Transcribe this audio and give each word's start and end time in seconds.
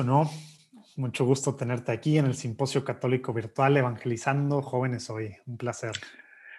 o 0.00 0.04
no, 0.04 0.30
mucho 0.96 1.24
gusto 1.24 1.54
tenerte 1.54 1.92
aquí 1.92 2.18
en 2.18 2.26
el 2.26 2.34
Simposio 2.34 2.84
Católico 2.84 3.32
Virtual 3.32 3.76
Evangelizando 3.76 4.62
Jóvenes 4.62 5.08
Hoy. 5.10 5.36
Un 5.46 5.56
placer. 5.56 5.92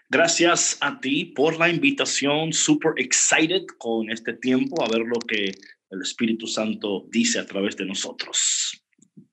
Gracias 0.09 0.77
a 0.82 0.99
ti 0.99 1.26
por 1.26 1.58
la 1.58 1.70
invitación. 1.70 2.54
Super 2.54 2.94
excited 2.98 3.63
con 3.77 4.09
este 4.09 4.34
tiempo 4.34 4.84
a 4.84 4.90
ver 4.90 5.02
lo 5.02 5.20
que 5.20 5.52
el 5.90 6.02
Espíritu 6.02 6.48
Santo 6.48 7.05
dice 7.09 7.40
a 7.40 7.46
través 7.46 7.76
de 7.77 7.85
nosotros. 7.85 8.84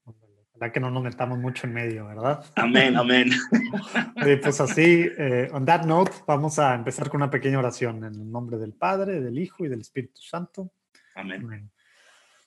Ojalá 0.04 0.72
que 0.72 0.80
no 0.80 0.90
nos 0.90 1.02
metamos 1.02 1.38
mucho 1.38 1.66
en 1.66 1.74
medio, 1.74 2.06
¿verdad? 2.06 2.44
Amén, 2.56 2.96
amén. 2.96 3.30
pues 4.42 4.60
así, 4.60 5.06
eh, 5.18 5.48
on 5.52 5.64
that 5.64 5.84
note, 5.84 6.12
vamos 6.26 6.58
a 6.58 6.74
empezar 6.74 7.08
con 7.08 7.22
una 7.22 7.30
pequeña 7.30 7.58
oración 7.58 8.04
en 8.04 8.14
el 8.14 8.30
nombre 8.30 8.58
del 8.58 8.72
Padre, 8.72 9.20
del 9.20 9.38
Hijo 9.38 9.64
y 9.64 9.68
del 9.68 9.80
Espíritu 9.80 10.20
Santo. 10.20 10.72
Amén. 11.14 11.70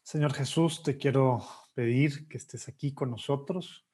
Señor 0.03 0.33
Jesús, 0.33 0.83
te 0.83 0.97
quiero 0.97 1.45
pedir 1.73 2.27
que 2.27 2.37
estés 2.37 2.67
aquí 2.67 2.93
con 2.93 3.11
nosotros, 3.11 3.85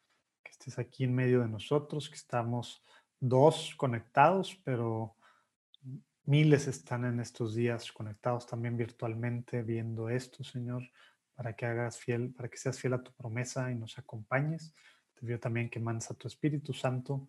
que 0.41 0.51
estés 0.51 0.79
aquí 0.79 1.03
en 1.03 1.13
medio 1.13 1.41
de 1.41 1.49
nosotros, 1.49 2.09
que 2.09 2.15
estamos 2.15 2.83
dos 3.19 3.75
conectados, 3.75 4.59
pero 4.63 5.15
miles 6.23 6.67
están 6.67 7.05
en 7.05 7.19
estos 7.19 7.55
días 7.55 7.91
conectados 7.91 8.47
también 8.47 8.77
virtualmente 8.77 9.63
viendo 9.63 10.09
esto, 10.09 10.43
Señor, 10.43 10.83
para 11.35 11.55
que 11.55 11.65
hagas 11.65 11.97
fiel, 11.97 12.33
para 12.33 12.49
que 12.49 12.57
seas 12.57 12.79
fiel 12.79 12.93
a 12.93 13.03
tu 13.03 13.13
promesa 13.13 13.69
y 13.71 13.75
nos 13.75 13.97
acompañes. 13.97 14.73
Te 15.13 15.25
pido 15.25 15.39
también 15.39 15.69
que 15.69 15.79
mandes 15.79 16.09
a 16.09 16.15
tu 16.15 16.27
Espíritu 16.27 16.73
Santo 16.73 17.27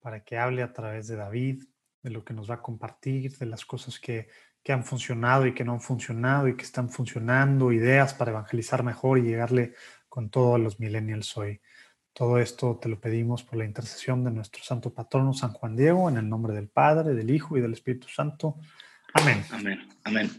para 0.00 0.24
que 0.24 0.38
hable 0.38 0.62
a 0.62 0.72
través 0.72 1.08
de 1.08 1.16
David, 1.16 1.64
de 2.02 2.10
lo 2.10 2.24
que 2.24 2.32
nos 2.32 2.48
va 2.48 2.54
a 2.54 2.62
compartir, 2.62 3.36
de 3.36 3.46
las 3.46 3.66
cosas 3.66 4.00
que 4.00 4.28
que 4.62 4.72
han 4.72 4.84
funcionado 4.84 5.46
y 5.46 5.54
que 5.54 5.64
no 5.64 5.72
han 5.72 5.80
funcionado 5.80 6.48
y 6.48 6.56
que 6.56 6.64
están 6.64 6.90
funcionando, 6.90 7.72
ideas 7.72 8.14
para 8.14 8.30
evangelizar 8.30 8.82
mejor 8.82 9.18
y 9.18 9.22
llegarle 9.22 9.74
con 10.08 10.30
todos 10.30 10.60
los 10.60 10.80
millennials 10.80 11.36
hoy. 11.36 11.60
Todo 12.12 12.38
esto 12.38 12.78
te 12.80 12.88
lo 12.88 13.00
pedimos 13.00 13.42
por 13.42 13.56
la 13.56 13.64
intercesión 13.64 14.24
de 14.24 14.30
nuestro 14.30 14.62
santo 14.62 14.92
patrono 14.92 15.32
San 15.32 15.52
Juan 15.52 15.76
Diego, 15.76 16.08
en 16.08 16.16
el 16.16 16.28
nombre 16.28 16.52
del 16.52 16.68
Padre, 16.68 17.14
del 17.14 17.30
Hijo 17.30 17.56
y 17.56 17.60
del 17.60 17.72
Espíritu 17.72 18.08
Santo. 18.08 18.56
Amén. 19.14 19.44
Amén. 19.50 19.88
Amén. 20.04 20.30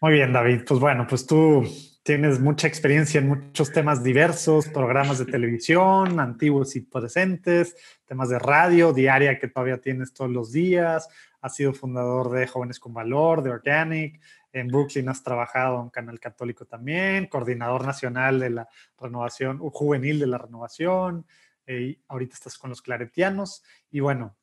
Muy 0.00 0.12
bien, 0.12 0.32
David. 0.32 0.62
Pues 0.66 0.80
bueno, 0.80 1.06
pues 1.08 1.26
tú 1.26 1.64
tienes 2.02 2.40
mucha 2.40 2.66
experiencia 2.66 3.20
en 3.20 3.28
muchos 3.28 3.72
temas 3.72 4.02
diversos, 4.02 4.68
programas 4.68 5.18
de 5.18 5.26
televisión, 5.26 6.18
antiguos 6.20 6.74
y 6.76 6.80
presentes, 6.80 7.76
temas 8.06 8.30
de 8.30 8.38
radio 8.38 8.92
diaria 8.92 9.38
que 9.38 9.48
todavía 9.48 9.80
tienes 9.80 10.12
todos 10.12 10.30
los 10.30 10.52
días, 10.52 11.08
has 11.40 11.54
sido 11.54 11.72
fundador 11.72 12.30
de 12.30 12.46
Jóvenes 12.46 12.78
con 12.78 12.92
Valor, 12.92 13.42
de 13.42 13.50
Organic. 13.50 14.20
En 14.52 14.68
Brooklyn 14.68 15.08
has 15.08 15.22
trabajado 15.22 15.82
en 15.82 15.90
Canal 15.90 16.18
Católico 16.20 16.66
también, 16.66 17.26
coordinador 17.26 17.84
nacional 17.86 18.40
de 18.40 18.50
la 18.50 18.68
renovación, 18.98 19.58
juvenil 19.58 20.18
de 20.18 20.26
la 20.26 20.38
renovación. 20.38 21.26
Eh, 21.66 22.00
ahorita 22.08 22.34
estás 22.34 22.58
con 22.58 22.70
los 22.70 22.82
claretianos 22.82 23.62
y 23.90 24.00
bueno, 24.00 24.36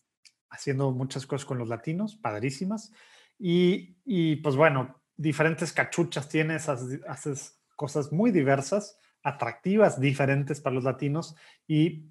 haciendo 0.50 0.92
muchas 0.92 1.26
cosas 1.26 1.45
con 1.45 1.58
los 1.58 1.67
latinos, 1.67 2.16
padrísimas. 2.16 2.92
Y, 3.38 3.98
y 4.05 4.38
pues 4.38 4.55
bueno, 4.55 5.02
diferentes 5.16 5.73
cachuchas 5.73 6.30
tienes, 6.30 6.70
haces 6.70 7.60
cosas 7.76 8.11
muy 8.11 8.32
diversas, 8.32 8.99
atractivas, 9.23 9.99
diferentes 9.99 10.61
para 10.61 10.76
los 10.76 10.83
latinos 10.83 11.36
y 11.67 12.10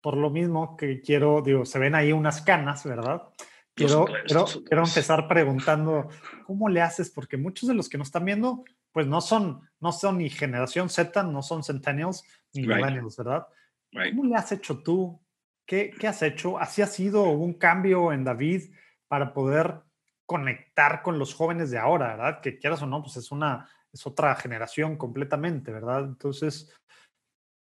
por 0.00 0.16
lo 0.16 0.30
mismo 0.30 0.76
que 0.76 1.00
quiero, 1.00 1.42
digo, 1.42 1.64
se 1.64 1.78
ven 1.78 1.94
ahí 1.94 2.12
unas 2.12 2.42
canas, 2.42 2.84
¿verdad? 2.84 3.22
Quiero, 3.76 4.06
quiero, 4.26 4.84
empezar 4.84 5.28
preguntando, 5.28 6.08
¿cómo 6.46 6.70
le 6.70 6.80
haces? 6.80 7.10
Porque 7.10 7.36
muchos 7.36 7.68
de 7.68 7.74
los 7.74 7.90
que 7.90 7.98
nos 7.98 8.08
están 8.08 8.24
viendo, 8.24 8.64
pues 8.90 9.06
no 9.06 9.20
son, 9.20 9.68
no 9.80 9.92
son 9.92 10.16
ni 10.16 10.30
generación 10.30 10.88
Z, 10.88 11.22
no 11.24 11.42
son 11.42 11.62
centennials 11.62 12.24
ni 12.54 12.62
millennials, 12.62 13.18
¿verdad? 13.18 13.46
¿Cómo 13.92 14.24
le 14.24 14.34
has 14.34 14.50
hecho 14.50 14.82
tú? 14.82 15.22
¿Qué, 15.66 15.90
¿Qué, 15.90 16.08
has 16.08 16.22
hecho? 16.22 16.58
¿Así 16.58 16.80
ha 16.80 16.86
sido 16.86 17.24
un 17.24 17.52
cambio 17.52 18.14
en 18.14 18.24
David 18.24 18.72
para 19.08 19.34
poder 19.34 19.82
conectar 20.24 21.02
con 21.02 21.18
los 21.18 21.34
jóvenes 21.34 21.70
de 21.70 21.76
ahora, 21.76 22.16
¿verdad? 22.16 22.40
Que 22.40 22.58
quieras 22.58 22.80
o 22.80 22.86
no, 22.86 23.02
pues 23.02 23.18
es 23.18 23.30
una, 23.30 23.68
es 23.92 24.06
otra 24.06 24.34
generación 24.36 24.96
completamente, 24.96 25.70
¿verdad? 25.70 26.04
Entonces, 26.04 26.74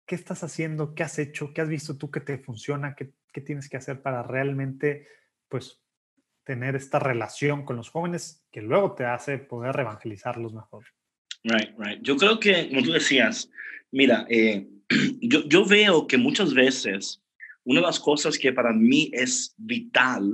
¿qué 0.05 0.13
estás 0.13 0.43
haciendo? 0.43 0.93
¿Qué 0.93 1.01
has 1.01 1.17
hecho? 1.17 1.53
¿Qué 1.53 1.61
has 1.61 1.69
visto 1.69 1.97
tú 1.97 2.11
que 2.11 2.19
te 2.19 2.37
funciona? 2.37 2.93
¿Qué, 2.95 3.15
qué 3.31 3.41
tienes 3.41 3.67
que 3.67 3.77
hacer 3.77 4.03
para 4.03 4.21
realmente, 4.21 5.07
pues, 5.49 5.82
tener 6.43 6.75
esta 6.75 6.99
relación 6.99 7.65
con 7.65 7.77
los 7.77 7.89
jóvenes 7.89 8.45
que 8.51 8.61
luego 8.61 8.93
te 8.93 9.05
hace 9.05 9.37
poder 9.37 9.79
evangelizarlos 9.79 10.53
mejor. 10.53 10.85
Right, 11.43 11.73
right. 11.77 12.01
Yo 12.01 12.15
creo 12.17 12.39
que, 12.39 12.69
como 12.69 12.83
tú 12.83 12.91
decías, 12.91 13.49
mira, 13.91 14.25
eh, 14.29 14.67
yo, 15.21 15.47
yo 15.47 15.65
veo 15.65 16.07
que 16.07 16.17
muchas 16.17 16.53
veces 16.53 17.21
una 17.65 17.79
de 17.79 17.87
las 17.87 17.99
cosas 17.99 18.37
que 18.37 18.51
para 18.51 18.73
mí 18.73 19.09
es 19.13 19.53
vital 19.57 20.33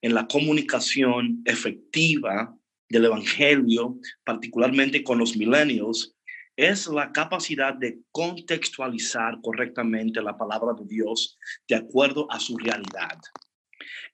en 0.00 0.14
la 0.14 0.26
comunicación 0.26 1.42
efectiva 1.44 2.54
del 2.88 3.06
Evangelio, 3.06 3.98
particularmente 4.24 5.02
con 5.02 5.18
los 5.18 5.36
millennials, 5.36 6.14
es 6.56 6.86
la 6.86 7.10
capacidad 7.12 7.74
de 7.74 8.00
contextualizar 8.10 9.40
correctamente 9.42 10.20
la 10.22 10.36
palabra 10.36 10.74
de 10.78 10.86
Dios 10.86 11.38
de 11.66 11.76
acuerdo 11.76 12.30
a 12.30 12.38
su 12.38 12.58
realidad. 12.58 13.18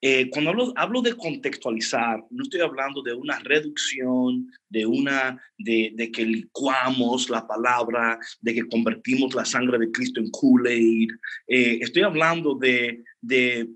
Eh, 0.00 0.30
cuando 0.30 0.72
hablo, 0.76 1.02
de 1.02 1.14
contextualizar, 1.14 2.24
no 2.30 2.42
estoy 2.44 2.60
hablando 2.60 3.02
de 3.02 3.14
una 3.14 3.38
reducción, 3.40 4.50
de 4.68 4.86
una, 4.86 5.40
de, 5.58 6.10
que 6.12 6.24
licuamos 6.24 7.28
la 7.30 7.46
palabra, 7.46 8.18
de 8.40 8.54
que 8.54 8.68
convertimos 8.68 9.34
la 9.34 9.44
sangre 9.44 9.78
de 9.78 9.90
Cristo 9.90 10.20
en 10.20 10.30
Kool-Aid. 10.30 11.10
Eh, 11.48 11.78
estoy 11.80 12.02
hablando 12.02 12.54
de, 12.54 13.02
de, 13.20 13.68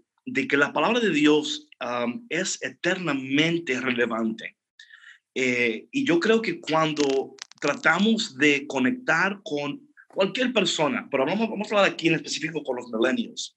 que 0.49 0.57
la 0.57 0.73
palabra 0.73 1.01
de 1.01 1.11
Dios 1.11 1.69
um, 1.81 2.25
es 2.29 2.63
eternamente 2.63 3.81
relevante. 3.81 4.57
Eh, 5.35 5.89
y 5.91 6.05
yo 6.05 6.21
creo 6.21 6.43
que 6.43 6.61
cuando 6.61 7.37
tratamos 7.61 8.37
de 8.37 8.67
conectar 8.67 9.41
con 9.43 9.81
cualquier 10.09 10.53
persona, 10.53 11.09
pero 11.11 11.25
vamos, 11.25 11.49
vamos 11.49 11.73
a 11.73 11.77
hablar 11.77 11.93
aquí 11.93 12.09
en 12.09 12.15
específico 12.15 12.63
con 12.63 12.77
los 12.77 12.91
millennials, 12.93 13.57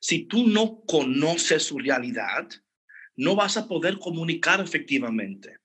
si 0.00 0.24
tú 0.24 0.46
no 0.46 0.82
conoces 0.86 1.64
su 1.64 1.78
realidad, 1.78 2.48
no 3.16 3.34
vas 3.34 3.56
a 3.56 3.68
poder 3.68 3.98
comunicar 3.98 4.60
efectivamente. 4.60 5.58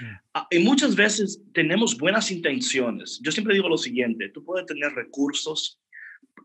Mm. 0.00 0.14
Ah, 0.34 0.46
y 0.50 0.58
muchas 0.58 0.94
veces 0.96 1.40
tenemos 1.52 1.96
buenas 1.96 2.30
intenciones. 2.30 3.20
Yo 3.22 3.32
siempre 3.32 3.54
digo 3.54 3.68
lo 3.68 3.78
siguiente, 3.78 4.30
tú 4.30 4.44
puedes 4.44 4.66
tener 4.66 4.92
recursos, 4.92 5.80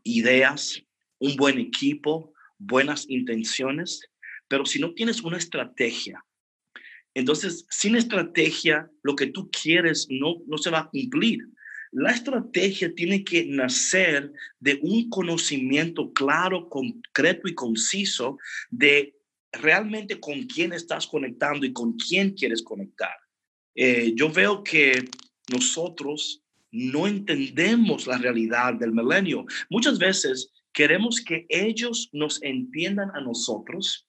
ideas, 0.04 0.82
un 1.20 1.36
buen 1.36 1.60
equipo, 1.60 2.34
buenas 2.58 3.10
intenciones, 3.10 4.02
pero 4.48 4.66
si 4.66 4.80
no 4.80 4.94
tienes 4.94 5.22
una 5.22 5.38
estrategia, 5.38 6.24
entonces 7.14 7.66
sin 7.70 7.96
estrategia 7.96 8.90
lo 9.04 9.16
que 9.16 9.28
tú 9.28 9.50
quieres 9.52 10.08
no, 10.10 10.36
no 10.48 10.58
se 10.58 10.72
va 10.72 10.80
a 10.80 10.90
cumplir. 10.90 11.40
La 11.94 12.12
estrategia 12.12 12.94
tiene 12.94 13.24
que 13.24 13.46
nacer 13.46 14.34
de 14.60 14.80
un 14.82 15.10
conocimiento 15.10 16.12
claro, 16.12 16.68
concreto 16.68 17.48
y 17.48 17.54
conciso 17.54 18.38
de 18.72 19.16
realmente 19.52 20.20
con 20.20 20.44
quién 20.44 20.74
estás 20.74 21.06
conectando 21.06 21.66
y 21.66 21.74
con 21.74 21.94
quién 21.94 22.32
quieres 22.32 22.64
conectar. 22.64 23.16
Eh, 23.76 24.14
yo 24.16 24.32
veo 24.32 24.64
que 24.64 25.06
nosotros 25.52 26.44
no 26.72 27.08
entendemos 27.08 28.08
la 28.08 28.18
realidad 28.18 28.74
del 28.74 28.92
milenio. 28.92 29.46
Muchas 29.70 30.00
veces 30.00 30.52
queremos 30.74 31.22
que 31.22 31.46
ellos 31.50 32.10
nos 32.12 32.42
entiendan 32.42 33.12
a 33.14 33.22
nosotros 33.22 34.08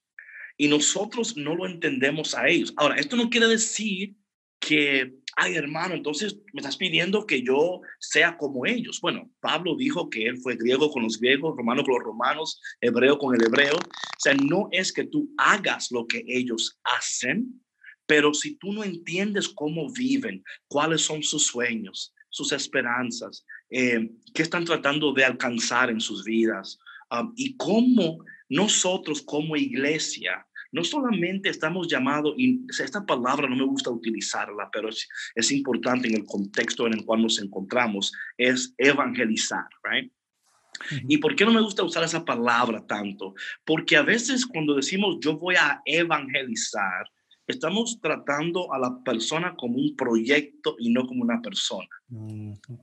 y 0.56 0.68
nosotros 0.68 1.36
no 1.36 1.54
lo 1.54 1.66
entendemos 1.66 2.34
a 2.34 2.48
ellos. 2.48 2.72
Ahora, 2.76 2.96
esto 2.96 3.16
no 3.16 3.28
quiere 3.28 3.48
decir 3.48 4.14
que 4.58 5.14
ay 5.36 5.54
hermano, 5.54 5.94
entonces 5.94 6.36
me 6.52 6.60
estás 6.60 6.76
pidiendo 6.76 7.26
que 7.26 7.42
yo 7.42 7.80
sea 7.98 8.36
como 8.36 8.66
ellos. 8.66 9.00
Bueno, 9.00 9.30
Pablo 9.40 9.76
dijo 9.76 10.08
que 10.10 10.26
él 10.26 10.38
fue 10.38 10.56
griego 10.56 10.90
con 10.90 11.02
los 11.02 11.18
griegos, 11.18 11.56
romano 11.56 11.82
con 11.82 11.94
los 11.94 12.04
romanos, 12.04 12.60
hebreo 12.80 13.18
con 13.18 13.34
el 13.34 13.42
hebreo. 13.42 13.76
O 13.76 14.20
sea, 14.20 14.34
no 14.34 14.68
es 14.70 14.92
que 14.92 15.04
tú 15.04 15.32
hagas 15.36 15.90
lo 15.90 16.06
que 16.06 16.24
ellos 16.26 16.78
hacen, 16.84 17.60
pero 18.06 18.34
si 18.34 18.56
tú 18.56 18.72
no 18.72 18.84
entiendes 18.84 19.48
cómo 19.48 19.90
viven, 19.92 20.44
cuáles 20.68 21.02
son 21.02 21.22
sus 21.22 21.46
sueños, 21.46 22.14
sus 22.28 22.52
esperanzas, 22.52 23.44
eh, 23.70 24.10
qué 24.34 24.42
están 24.42 24.64
tratando 24.64 25.12
de 25.12 25.24
alcanzar 25.24 25.90
en 25.90 26.00
sus 26.00 26.24
vidas 26.24 26.78
um, 27.10 27.32
y 27.36 27.56
cómo 27.56 28.18
nosotros 28.48 29.22
como 29.22 29.56
iglesia 29.56 30.46
no 30.74 30.82
solamente 30.82 31.48
estamos 31.48 31.86
llamados, 31.86 32.34
y 32.36 32.66
esta 32.68 33.06
palabra 33.06 33.48
no 33.48 33.54
me 33.54 33.64
gusta 33.64 33.90
utilizarla, 33.90 34.68
pero 34.72 34.88
es, 34.88 35.08
es 35.36 35.52
importante 35.52 36.08
en 36.08 36.14
el 36.14 36.24
contexto 36.24 36.88
en 36.88 36.94
el 36.94 37.04
cual 37.04 37.22
nos 37.22 37.40
encontramos, 37.40 38.12
es 38.36 38.74
evangelizar, 38.76 39.68
right? 39.84 40.12
¿Y 41.08 41.18
por 41.18 41.36
qué 41.36 41.44
no 41.44 41.52
me 41.52 41.60
gusta 41.60 41.84
usar 41.84 42.02
esa 42.02 42.24
palabra 42.24 42.84
tanto? 42.84 43.34
Porque 43.64 43.96
a 43.96 44.02
veces 44.02 44.44
cuando 44.44 44.74
decimos 44.74 45.18
yo 45.20 45.38
voy 45.38 45.54
a 45.54 45.80
evangelizar, 45.84 47.08
estamos 47.46 48.00
tratando 48.00 48.72
a 48.72 48.78
la 48.80 49.00
persona 49.04 49.54
como 49.56 49.76
un 49.76 49.94
proyecto 49.94 50.74
y 50.80 50.90
no 50.90 51.06
como 51.06 51.22
una 51.22 51.40
persona. 51.40 51.88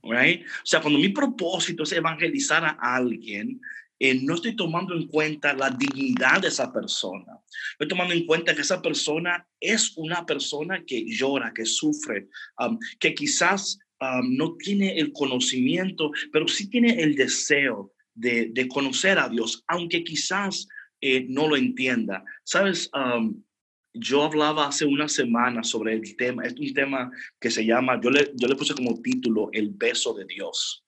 Right? 0.04 0.46
O 0.46 0.66
sea, 0.66 0.80
cuando 0.80 0.98
mi 0.98 1.10
propósito 1.10 1.84
es 1.84 1.92
evangelizar 1.92 2.64
a 2.64 2.96
alguien, 2.96 3.60
eh, 4.04 4.16
no 4.16 4.34
estoy 4.34 4.56
tomando 4.56 4.96
en 4.96 5.06
cuenta 5.06 5.54
la 5.54 5.70
dignidad 5.70 6.42
de 6.42 6.48
esa 6.48 6.74
persona. 6.74 7.38
Estoy 7.74 7.88
tomando 7.88 8.16
en 8.16 8.26
cuenta 8.26 8.56
que 8.56 8.62
esa 8.62 8.82
persona 8.82 9.48
es 9.60 9.96
una 9.96 10.26
persona 10.26 10.84
que 10.84 11.06
llora, 11.06 11.54
que 11.54 11.66
sufre, 11.66 12.28
um, 12.58 12.80
que 13.00 13.14
quizás 13.14 13.78
um, 14.00 14.36
no 14.36 14.56
tiene 14.56 14.98
el 14.98 15.12
conocimiento, 15.14 16.10
pero 16.32 16.48
sí 16.48 16.68
tiene 16.68 17.00
el 17.00 17.14
deseo 17.14 17.94
de, 18.16 18.50
de 18.52 18.68
conocer 18.68 19.20
a 19.20 19.30
Dios, 19.30 19.64
aunque 19.68 20.04
quizás 20.04 20.68
eh, 21.00 21.28
no 21.30 21.48
lo 21.48 21.56
entienda. 21.56 22.24
Sabes, 22.44 22.90
um, 22.96 23.40
yo 23.94 24.24
hablaba 24.24 24.68
hace 24.68 24.86
una 24.86 25.08
semana 25.08 25.64
sobre 25.64 25.94
el 25.94 26.16
tema, 26.16 26.44
es 26.44 26.54
un 26.54 26.74
tema 26.74 27.12
que 27.40 27.52
se 27.52 27.64
llama, 27.64 28.02
yo 28.02 28.10
le, 28.10 28.32
yo 28.34 28.48
le 28.48 28.56
puse 28.56 28.74
como 28.74 29.00
título 29.00 29.52
El 29.54 29.70
beso 29.70 30.16
de 30.16 30.26
Dios. 30.26 30.84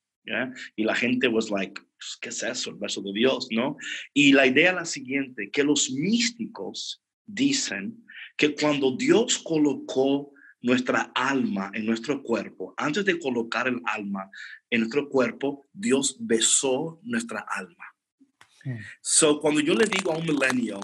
Y 0.76 0.84
la 0.84 0.96
gente 0.96 1.28
was 1.28 1.50
like, 1.50 1.82
pues, 1.82 2.18
¿qué 2.22 2.30
es 2.30 2.44
eso? 2.44 2.72
El 2.72 2.78
beso 2.78 3.02
de 3.02 3.14
Dios, 3.14 3.48
¿no? 3.52 3.78
Y 4.14 4.34
la 4.34 4.48
idea 4.48 4.70
es 4.70 4.76
la 4.76 4.86
siguiente, 4.86 5.50
que 5.52 5.64
los 5.64 5.92
místicos 5.92 7.02
dicen 7.26 8.06
que 8.38 8.56
cuando 8.56 8.96
Dios 8.96 9.38
colocó 9.38 10.32
nuestra 10.62 11.12
alma 11.14 11.72
en 11.74 11.86
nuestro 11.86 12.24
cuerpo, 12.24 12.74
antes 12.78 13.04
de 13.06 13.20
colocar 13.20 13.68
el 13.68 13.82
alma 13.86 14.30
en 14.70 14.82
nuestro 14.82 15.10
cuerpo, 15.10 15.66
Dios 15.74 16.16
besó 16.20 17.00
nuestra 17.04 17.46
alma. 17.48 17.86
So, 19.02 19.42
cuando 19.42 19.60
yo 19.60 19.74
le 19.76 19.86
digo 19.86 20.14
a 20.14 20.18
un 20.18 20.26
millennial, 20.26 20.80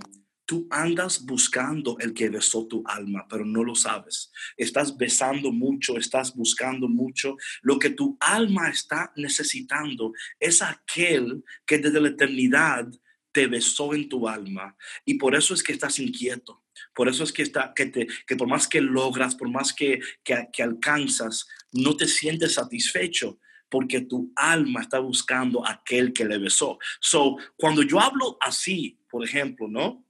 Tú 0.50 0.68
andas 0.72 1.24
buscando 1.28 1.96
el 2.00 2.12
que 2.12 2.28
besó 2.28 2.66
tu 2.66 2.82
alma, 2.88 3.28
pero 3.30 3.46
no 3.46 3.64
lo 3.64 3.76
sabes. 3.76 4.32
Estás 4.58 4.98
besando 4.98 5.52
mucho, 5.52 5.96
estás 5.96 6.36
buscando 6.36 6.88
mucho. 6.88 7.38
Lo 7.62 7.78
que 7.78 7.92
tu 7.92 8.18
alma 8.20 8.68
está 8.68 9.14
necesitando 9.16 10.12
es 10.40 10.64
aquel 10.64 11.44
que 11.68 11.78
desde 11.78 12.02
la 12.02 12.08
eternidad 12.08 12.88
te 13.32 13.46
besó 13.46 13.94
en 13.94 14.10
tu 14.10 14.28
alma. 14.28 14.76
Y 15.06 15.20
por 15.20 15.36
eso 15.36 15.54
es 15.54 15.62
que 15.62 15.74
estás 15.74 16.00
inquieto. 16.00 16.64
Por 16.96 17.08
eso 17.08 17.24
es 17.24 17.32
que, 17.32 17.44
está, 17.44 17.72
que, 17.76 17.86
te, 17.86 18.08
que 18.26 18.36
por 18.36 18.48
más 18.48 18.68
que 18.68 18.82
logras, 18.82 19.36
por 19.36 19.50
más 19.50 19.72
que, 19.72 20.00
que, 20.24 20.48
que 20.52 20.64
alcanzas, 20.64 21.48
no 21.74 21.96
te 21.96 22.08
sientes 22.08 22.56
satisfecho 22.56 23.40
porque 23.70 24.02
tu 24.02 24.34
alma 24.36 24.82
está 24.82 24.98
buscando 24.98 25.64
aquel 25.64 26.12
que 26.12 26.26
le 26.26 26.40
besó. 26.40 26.80
So, 27.00 27.38
cuando 27.56 27.84
yo 27.84 28.00
hablo 28.00 28.36
así, 28.42 29.00
por 29.12 29.24
ejemplo, 29.24 29.68
¿no? 29.68 30.09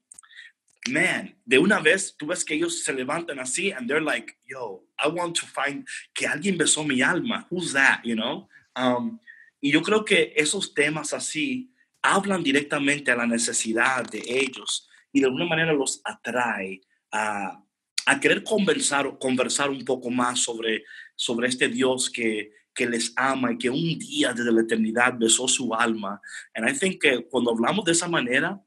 Man, 0.87 1.35
de 1.45 1.59
una 1.59 1.79
vez 1.79 2.15
tú 2.17 2.27
ves 2.27 2.43
que 2.43 2.55
ellos 2.55 2.83
se 2.83 2.93
levantan 2.93 3.39
así 3.39 3.71
and 3.71 3.87
they're 3.87 4.01
like, 4.01 4.37
yo, 4.45 4.83
I 5.03 5.09
want 5.09 5.35
to 5.39 5.45
find 5.45 5.87
que 6.13 6.25
alguien 6.25 6.57
besó 6.57 6.83
mi 6.83 7.01
alma. 7.01 7.45
Who's 7.49 7.73
that, 7.73 8.01
you 8.03 8.15
know? 8.15 8.47
Um, 8.75 9.19
y 9.61 9.71
yo 9.71 9.81
creo 9.81 10.05
que 10.05 10.33
esos 10.35 10.73
temas 10.73 11.13
así 11.13 11.71
hablan 12.01 12.43
directamente 12.43 13.11
a 13.11 13.15
la 13.15 13.27
necesidad 13.27 14.05
de 14.09 14.23
ellos 14.25 14.87
y 15.11 15.19
de 15.19 15.25
alguna 15.25 15.45
manera 15.45 15.73
los 15.73 16.01
atrae 16.03 16.81
a, 17.11 17.61
a 18.05 18.19
querer 18.19 18.43
conversar, 18.43 19.17
conversar 19.19 19.69
un 19.69 19.83
poco 19.83 20.09
más 20.09 20.39
sobre, 20.39 20.85
sobre 21.15 21.49
este 21.49 21.67
Dios 21.67 22.09
que, 22.09 22.53
que 22.73 22.87
les 22.87 23.11
ama 23.17 23.51
y 23.51 23.57
que 23.57 23.69
un 23.69 23.99
día 23.99 24.33
desde 24.33 24.51
la 24.51 24.61
eternidad 24.61 25.15
besó 25.17 25.47
su 25.47 25.73
alma. 25.73 26.21
And 26.53 26.69
I 26.69 26.77
think 26.77 27.01
que 27.01 27.25
cuando 27.29 27.51
hablamos 27.51 27.83
de 27.83 27.91
esa 27.91 28.07
manera, 28.07 28.61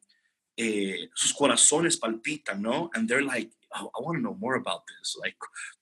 eh, 0.57 1.09
sus 1.15 1.33
corazones 1.33 1.97
palpitan, 1.97 2.61
¿no? 2.61 2.91
And 2.95 3.09
they're 3.09 3.25
like, 3.25 3.51
oh, 3.75 3.91
I 3.95 4.03
want 4.03 4.19
to 4.19 4.23
know 4.23 4.35
more 4.35 4.57
about 4.57 4.83
this. 4.87 5.17
Like, 5.21 5.37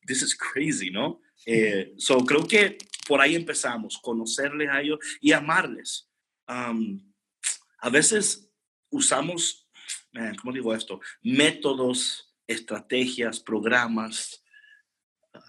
this 0.06 0.22
is 0.22 0.34
crazy, 0.34 0.90
¿no? 0.90 1.20
Eh, 1.46 1.94
so 1.96 2.24
creo 2.24 2.46
que 2.46 2.78
por 3.06 3.20
ahí 3.20 3.34
empezamos, 3.34 3.98
conocerles 3.98 4.68
a 4.70 4.80
ellos 4.80 4.98
y 5.20 5.32
amarles. 5.32 6.08
Um, 6.46 7.00
a 7.78 7.88
veces 7.90 8.48
usamos, 8.90 9.66
man, 10.12 10.36
¿cómo 10.36 10.52
digo 10.52 10.74
esto? 10.74 11.00
Métodos, 11.22 12.32
estrategias, 12.46 13.40
programas, 13.40 14.44
uh, 15.34 15.40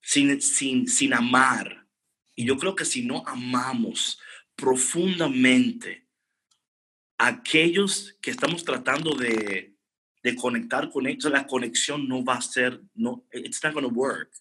sin, 0.00 0.40
sin, 0.40 0.88
sin 0.88 1.12
amar. 1.12 1.86
Y 2.34 2.44
yo 2.46 2.56
creo 2.56 2.74
que 2.74 2.84
si 2.84 3.02
no 3.02 3.22
amamos 3.26 4.18
profundamente 4.56 6.05
aquellos 7.18 8.16
que 8.20 8.30
estamos 8.30 8.64
tratando 8.64 9.14
de, 9.14 9.74
conectar 10.38 10.90
con 10.90 11.06
ellos, 11.06 11.30
la 11.30 11.46
conexión 11.46 12.08
no 12.08 12.24
va 12.24 12.34
a 12.34 12.40
ser, 12.40 12.80
no, 12.94 13.24
it's 13.32 13.62
not 13.62 13.72
going 13.72 13.84
to 13.84 13.94
work. 13.94 14.32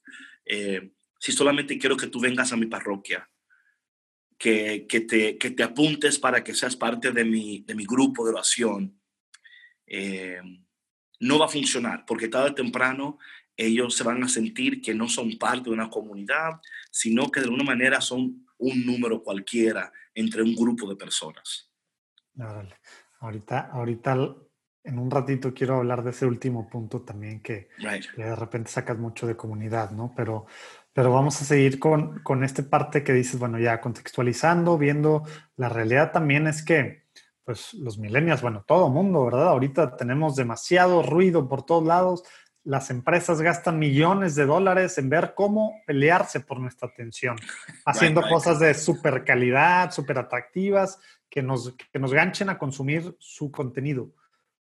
Eh, 0.44 0.92
si 1.20 1.32
solamente 1.32 1.78
quiero 1.78 1.96
que 1.96 2.08
tú 2.08 2.20
vengas 2.20 2.52
a 2.52 2.58
mi 2.58 2.66
parroquia, 2.66 3.30
que, 4.36 4.88
que, 4.90 5.02
te, 5.02 5.38
que 5.38 5.52
te 5.52 5.62
apuntes 5.62 6.18
para 6.18 6.44
que 6.44 6.56
seas 6.56 6.76
parte 6.76 7.12
de 7.12 7.24
mi, 7.24 7.60
de 7.62 7.76
mi 7.76 7.86
grupo 7.86 8.26
de 8.26 8.32
oración, 8.32 9.00
eh, 9.86 10.42
no 11.20 11.38
va 11.38 11.46
a 11.46 11.50
funcionar, 11.50 12.04
porque 12.06 12.28
tarde 12.28 12.50
o 12.50 12.56
temprano 12.56 13.20
ellos 13.56 13.96
se 13.96 14.04
van 14.04 14.24
a 14.24 14.28
sentir 14.28 14.82
que 14.82 14.94
no 14.94 15.08
son 15.08 15.38
parte 15.38 15.70
de 15.70 15.76
una 15.76 15.90
comunidad, 15.90 16.60
sino 16.92 17.32
que 17.32 17.40
de 17.40 17.46
alguna 17.46 17.64
manera 17.64 18.02
son 18.02 18.46
un 18.58 18.86
número 18.86 19.24
cualquiera 19.24 19.92
entre 20.14 20.42
un 20.42 20.56
grupo 20.56 20.90
de 20.90 20.96
personas. 20.96 21.72
Ahorita, 23.20 23.70
ahorita 23.72 24.36
en 24.86 25.00
un 25.00 25.10
ratito 25.10 25.54
quiero 25.54 25.78
hablar 25.78 26.04
de 26.04 26.12
ese 26.12 26.26
último 26.26 26.70
punto 26.70 27.02
también 27.02 27.42
que, 27.42 27.70
de 28.16 28.36
repente 28.36 28.70
sacas 28.70 28.98
mucho 28.98 29.26
de 29.26 29.36
comunidad, 29.36 29.92
¿no? 29.92 30.14
Pero, 30.16 30.46
pero 30.94 31.12
vamos 31.12 31.42
a 31.42 31.46
seguir 31.46 31.80
con, 31.80 32.20
con 32.20 32.44
esta 32.44 32.64
parte 32.64 33.04
que 33.04 33.14
dices, 33.14 33.40
bueno, 33.40 33.60
ya 33.60 33.82
contextualizando, 33.82 34.78
viendo 34.78 35.24
la 35.58 35.70
realidad 35.70 36.12
también 36.12 36.48
es 36.48 36.64
que, 36.64 37.06
pues 37.44 37.74
los 37.74 37.98
millennials, 37.98 38.42
bueno, 38.42 38.64
todo 38.68 38.90
mundo, 38.90 39.26
¿verdad? 39.26 39.50
Ahorita 39.50 39.98
tenemos 39.98 40.36
demasiado 40.36 41.04
ruido 41.04 41.48
por 41.48 41.64
todos 41.64 41.84
lados, 41.84 42.24
las 42.66 42.90
empresas 42.90 43.42
gastan 43.42 43.80
millones 43.80 44.36
de 44.36 44.46
dólares 44.46 44.98
en 44.98 45.08
ver 45.08 45.34
cómo 45.36 45.82
pelearse 45.86 46.40
por 46.40 46.60
nuestra 46.60 46.90
atención, 46.90 47.38
haciendo 47.86 48.22
cosas 48.24 48.60
de 48.60 48.74
super 48.74 49.24
calidad, 49.24 49.92
súper 49.92 50.18
atractivas, 50.18 51.00
que 51.30 51.42
nos, 51.42 51.74
que 51.92 52.00
nos 52.00 52.12
ganchen 52.12 52.50
a 52.50 52.58
consumir 52.58 53.16
su 53.20 53.52
contenido. 53.52 54.12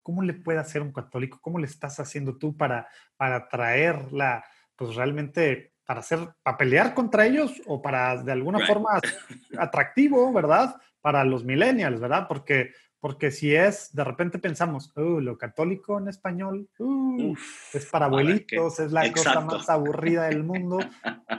¿Cómo 0.03 0.21
le 0.21 0.33
puede 0.33 0.59
hacer 0.59 0.83
un 0.83 0.93
católico? 0.93 1.39
¿Cómo 1.41 1.57
le 1.57 1.65
estás 1.65 1.99
haciendo 1.99 2.37
tú 2.37 2.55
para, 2.55 2.87
para 3.17 3.47
traerla, 3.47 4.45
pues 4.75 4.93
realmente, 4.95 5.73
para 5.83 6.01
hacer, 6.01 6.19
para 6.43 6.57
pelear 6.57 6.93
contra 6.93 7.25
ellos 7.25 7.59
o 7.65 7.81
para 7.81 8.21
de 8.21 8.31
alguna 8.31 8.65
forma 8.67 8.99
atractivo, 9.57 10.31
¿verdad? 10.31 10.75
Para 11.01 11.23
los 11.23 11.43
millennials, 11.43 11.99
¿verdad? 11.99 12.27
Porque 12.27 12.71
porque 13.05 13.29
si 13.29 13.53
es, 13.53 13.93
de 13.93 14.03
repente 14.03 14.39
pensamos, 14.39 14.91
oh, 14.95 15.21
lo 15.21 15.37
católico 15.37 15.99
en 15.99 16.07
español, 16.07 16.67
uh, 16.79 17.35
es 17.71 17.85
para 17.85 18.07
abuelitos, 18.07 18.79
es 18.79 18.91
la 18.91 19.11
cosa 19.11 19.41
más 19.41 19.69
aburrida 19.69 20.23
del 20.23 20.43
mundo. 20.51 20.79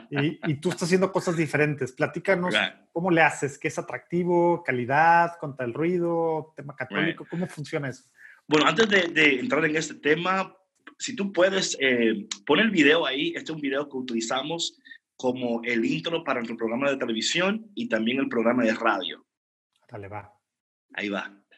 Y, 0.08 0.38
y, 0.48 0.60
tú 0.60 0.68
estás 0.68 0.84
haciendo 0.84 1.10
cosas 1.10 1.36
diferentes. 1.36 1.90
Platícanos 1.90 2.54
cómo 2.92 3.10
le 3.10 3.20
haces, 3.20 3.58
qué 3.58 3.66
es 3.66 3.76
atractivo, 3.80 4.62
calidad, 4.62 5.32
contra 5.40 5.66
el 5.66 5.74
ruido, 5.74 6.52
tema 6.54 6.76
católico, 6.76 7.26
¿cómo 7.28 7.48
funciona 7.48 7.88
eso? 7.88 8.04
Bueno, 8.46 8.68
antes 8.68 8.88
de, 8.88 9.08
de, 9.08 9.40
entrar 9.40 9.64
en 9.64 9.74
este 9.74 9.94
tema, 9.94 10.56
si 10.96 11.16
tú 11.16 11.32
puedes 11.32 11.76
eh, 11.80 12.28
poner 12.46 12.66
el 12.66 12.70
video 12.70 13.06
ahí, 13.06 13.30
este 13.34 13.50
es 13.50 13.56
un 13.56 13.60
video 13.60 13.88
que 13.88 13.96
utilizamos 13.96 14.78
como 15.16 15.64
el 15.64 15.84
intro 15.84 16.22
para 16.22 16.38
nuestro 16.38 16.58
programa 16.58 16.92
de 16.92 16.96
televisión 16.96 17.68
y 17.74 17.88
también 17.88 18.20
el 18.20 18.28
programa 18.28 18.62
de 18.62 18.72
radio. 18.72 19.26
Dale, 19.90 20.06
va. 20.06 20.32
Ahí 20.94 21.08
va. 21.08 21.42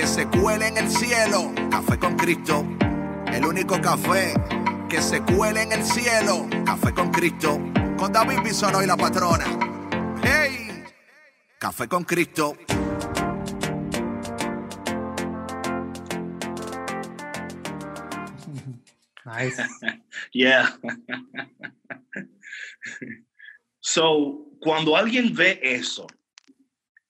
que 0.00 0.06
se 0.06 0.26
cuele 0.28 0.68
en 0.68 0.78
el 0.78 0.88
cielo. 0.88 1.52
Café 1.70 1.98
con 1.98 2.16
Cristo, 2.16 2.66
el 3.26 3.44
único 3.44 3.78
café 3.82 4.32
que 4.88 5.02
se 5.02 5.20
cuele 5.20 5.60
en 5.60 5.72
el 5.72 5.84
cielo. 5.84 6.48
Café 6.64 6.94
con 6.94 7.10
Cristo, 7.10 7.60
con 7.98 8.10
David 8.10 8.38
Bisono 8.42 8.82
y 8.82 8.86
la 8.86 8.96
patrona. 8.96 9.44
¡Hey! 10.22 10.84
Café 11.58 11.86
con 11.86 12.04
Cristo. 12.04 12.56
Nice. 19.26 19.62
yeah. 20.32 20.78
so, 23.80 24.46
cuando 24.62 24.96
alguien 24.96 25.34
ve 25.34 25.60
eso, 25.62 26.06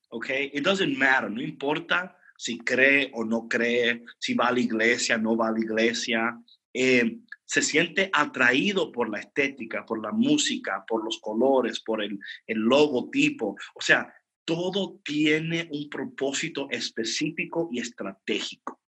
okay, 0.08 0.50
it 0.52 0.64
doesn't 0.64 0.98
matter, 0.98 1.30
no 1.30 1.40
importa 1.40 2.16
si 2.40 2.56
cree 2.56 3.10
o 3.12 3.22
no 3.22 3.46
cree, 3.46 4.02
si 4.18 4.32
va 4.32 4.46
a 4.46 4.52
la 4.52 4.60
iglesia, 4.60 5.18
no 5.18 5.36
va 5.36 5.48
a 5.48 5.52
la 5.52 5.60
iglesia, 5.60 6.40
eh, 6.72 7.18
se 7.44 7.60
siente 7.60 8.08
atraído 8.14 8.90
por 8.90 9.10
la 9.10 9.18
estética, 9.18 9.84
por 9.84 10.00
la 10.00 10.10
música, 10.10 10.82
por 10.88 11.04
los 11.04 11.18
colores, 11.20 11.80
por 11.80 12.02
el, 12.02 12.18
el 12.46 12.58
logotipo. 12.60 13.58
O 13.74 13.80
sea, 13.82 14.10
todo 14.46 15.02
tiene 15.04 15.68
un 15.70 15.90
propósito 15.90 16.66
específico 16.70 17.68
y 17.70 17.80
estratégico. 17.80 18.80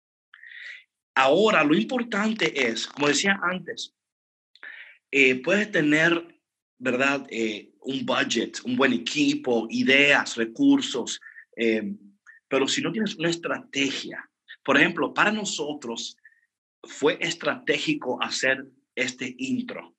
Ahora, 1.14 1.66
lo 1.66 1.76
importante 1.76 2.70
es, 2.70 2.88
como 2.88 3.10
decía 3.10 3.38
antes, 3.44 3.94
eh, 5.12 5.42
puedes 5.42 5.70
tener, 5.74 6.40
¿verdad? 6.78 7.28
Eh, 7.30 7.74
un 7.82 8.06
budget, 8.06 8.62
un 8.64 8.78
buen 8.78 8.94
equipo, 8.94 9.68
ideas, 9.70 10.38
recursos, 10.38 11.20
eh, 11.58 11.94
pero 12.52 12.68
si 12.68 12.82
no 12.82 12.92
tienes 12.92 13.16
una 13.16 13.30
estrategia, 13.30 14.30
por 14.62 14.76
ejemplo, 14.76 15.14
para 15.14 15.32
nosotros 15.32 16.18
fue 16.84 17.18
estratégico 17.22 18.22
hacer 18.22 18.68
este 18.94 19.34
intro. 19.38 19.96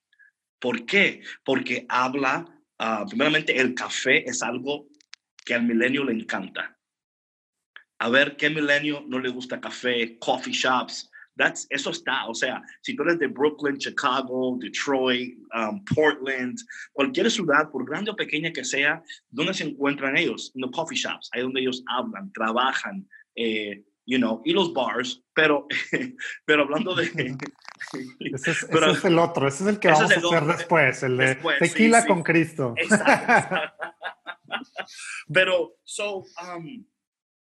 ¿Por 0.59 0.85
qué? 0.85 1.23
Porque 1.45 1.87
habla, 1.89 2.45
ah, 2.79 3.07
primeramente, 3.09 3.59
el 3.59 3.73
café 3.75 4.29
es 4.29 4.43
algo 4.43 4.87
que 5.47 5.55
al 5.55 5.63
milenio 5.63 6.05
le 6.05 6.13
encanta. 6.13 6.79
A 7.99 8.11
ver 8.11 8.37
qué 8.37 8.51
milenio 8.51 9.03
no 9.09 9.19
le 9.19 9.31
gusta 9.31 9.59
café, 9.59 10.19
coffee 10.19 10.53
shops. 10.53 11.11
That's, 11.37 11.67
eso 11.71 11.91
está, 11.91 12.27
o 12.27 12.35
sea, 12.35 12.63
si 12.83 12.95
tú 12.95 13.03
eres 13.05 13.19
de 13.19 13.27
Brooklyn, 13.27 13.79
Chicago, 13.79 14.59
Detroit, 14.61 15.39
um, 15.55 15.83
Portland, 15.85 16.59
cualquier 16.93 17.31
ciudad, 17.31 17.71
por 17.71 17.87
grande 17.87 18.11
o 18.11 18.17
pequeña 18.17 18.53
que 18.53 18.65
sea, 18.65 19.03
¿dónde 19.31 19.55
se 19.55 19.65
encuentran 19.65 20.17
ellos? 20.17 20.53
En 20.55 20.63
los 20.63 20.71
coffee 20.71 20.97
shops, 20.97 21.31
ahí 21.33 21.43
donde 21.43 21.61
ellos 21.61 21.83
hablan, 21.89 22.31
trabajan, 22.33 23.09
eh, 23.35 23.83
you 24.05 24.19
know, 24.19 24.43
y 24.45 24.53
los 24.53 24.75
bars, 24.75 25.23
pero, 25.35 25.67
pero 26.45 26.63
hablando 26.63 26.95
de... 26.95 27.11
Ese 28.21 28.51
es, 28.53 29.05
el 29.05 29.19
otro, 29.19 29.49
ese 29.49 29.65
es 29.65 29.71
el 29.71 29.79
que 29.81 29.89
vamos 29.89 30.13
a 30.13 30.15
hacer 30.15 30.45
después, 30.45 31.03
el 31.03 31.17
de 31.17 31.35
tequila 31.59 32.07
con 32.07 32.23
Cristo. 32.23 32.75
Exacto. 32.77 33.57
pero, 35.33 35.75
so, 35.83 36.19
um, 36.19 36.85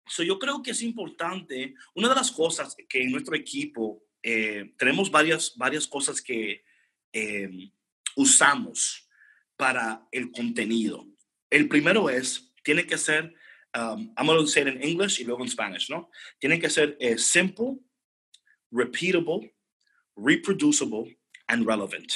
so, 0.07 0.23
yo 0.23 0.39
creo 0.39 0.61
que 0.61 0.71
es 0.71 0.81
importante, 0.81 1.75
una 1.95 2.09
de 2.09 2.15
las 2.15 2.31
cosas 2.31 2.75
que 2.87 3.03
en 3.03 3.11
nuestro 3.11 3.35
equipo 3.35 4.03
eh, 4.23 4.73
tenemos 4.77 5.09
varias, 5.09 5.55
varias 5.55 5.87
cosas 5.87 6.21
que 6.21 6.63
em, 7.11 7.71
usamos 8.15 9.07
para 9.55 10.07
el 10.11 10.31
contenido. 10.31 11.07
El 11.49 11.67
primero 11.67 12.09
es, 12.09 12.53
tiene 12.63 12.85
que 12.85 12.97
ser 12.97 13.33
um, 13.75 14.13
I'm 14.17 14.25
going 14.25 14.39
to 14.39 14.47
say 14.47 14.61
it 14.61 14.67
in 14.67 14.81
English 14.81 15.19
y 15.19 15.23
luego 15.23 15.43
en 15.43 15.49
Spanish, 15.49 15.89
¿no? 15.89 16.09
Tiene 16.39 16.59
que 16.59 16.69
ser 16.69 16.97
eh, 16.99 17.17
simple, 17.17 17.79
repeatable, 18.71 19.53
reproducible, 20.15 21.17
and 21.47 21.65
relevant. 21.65 22.11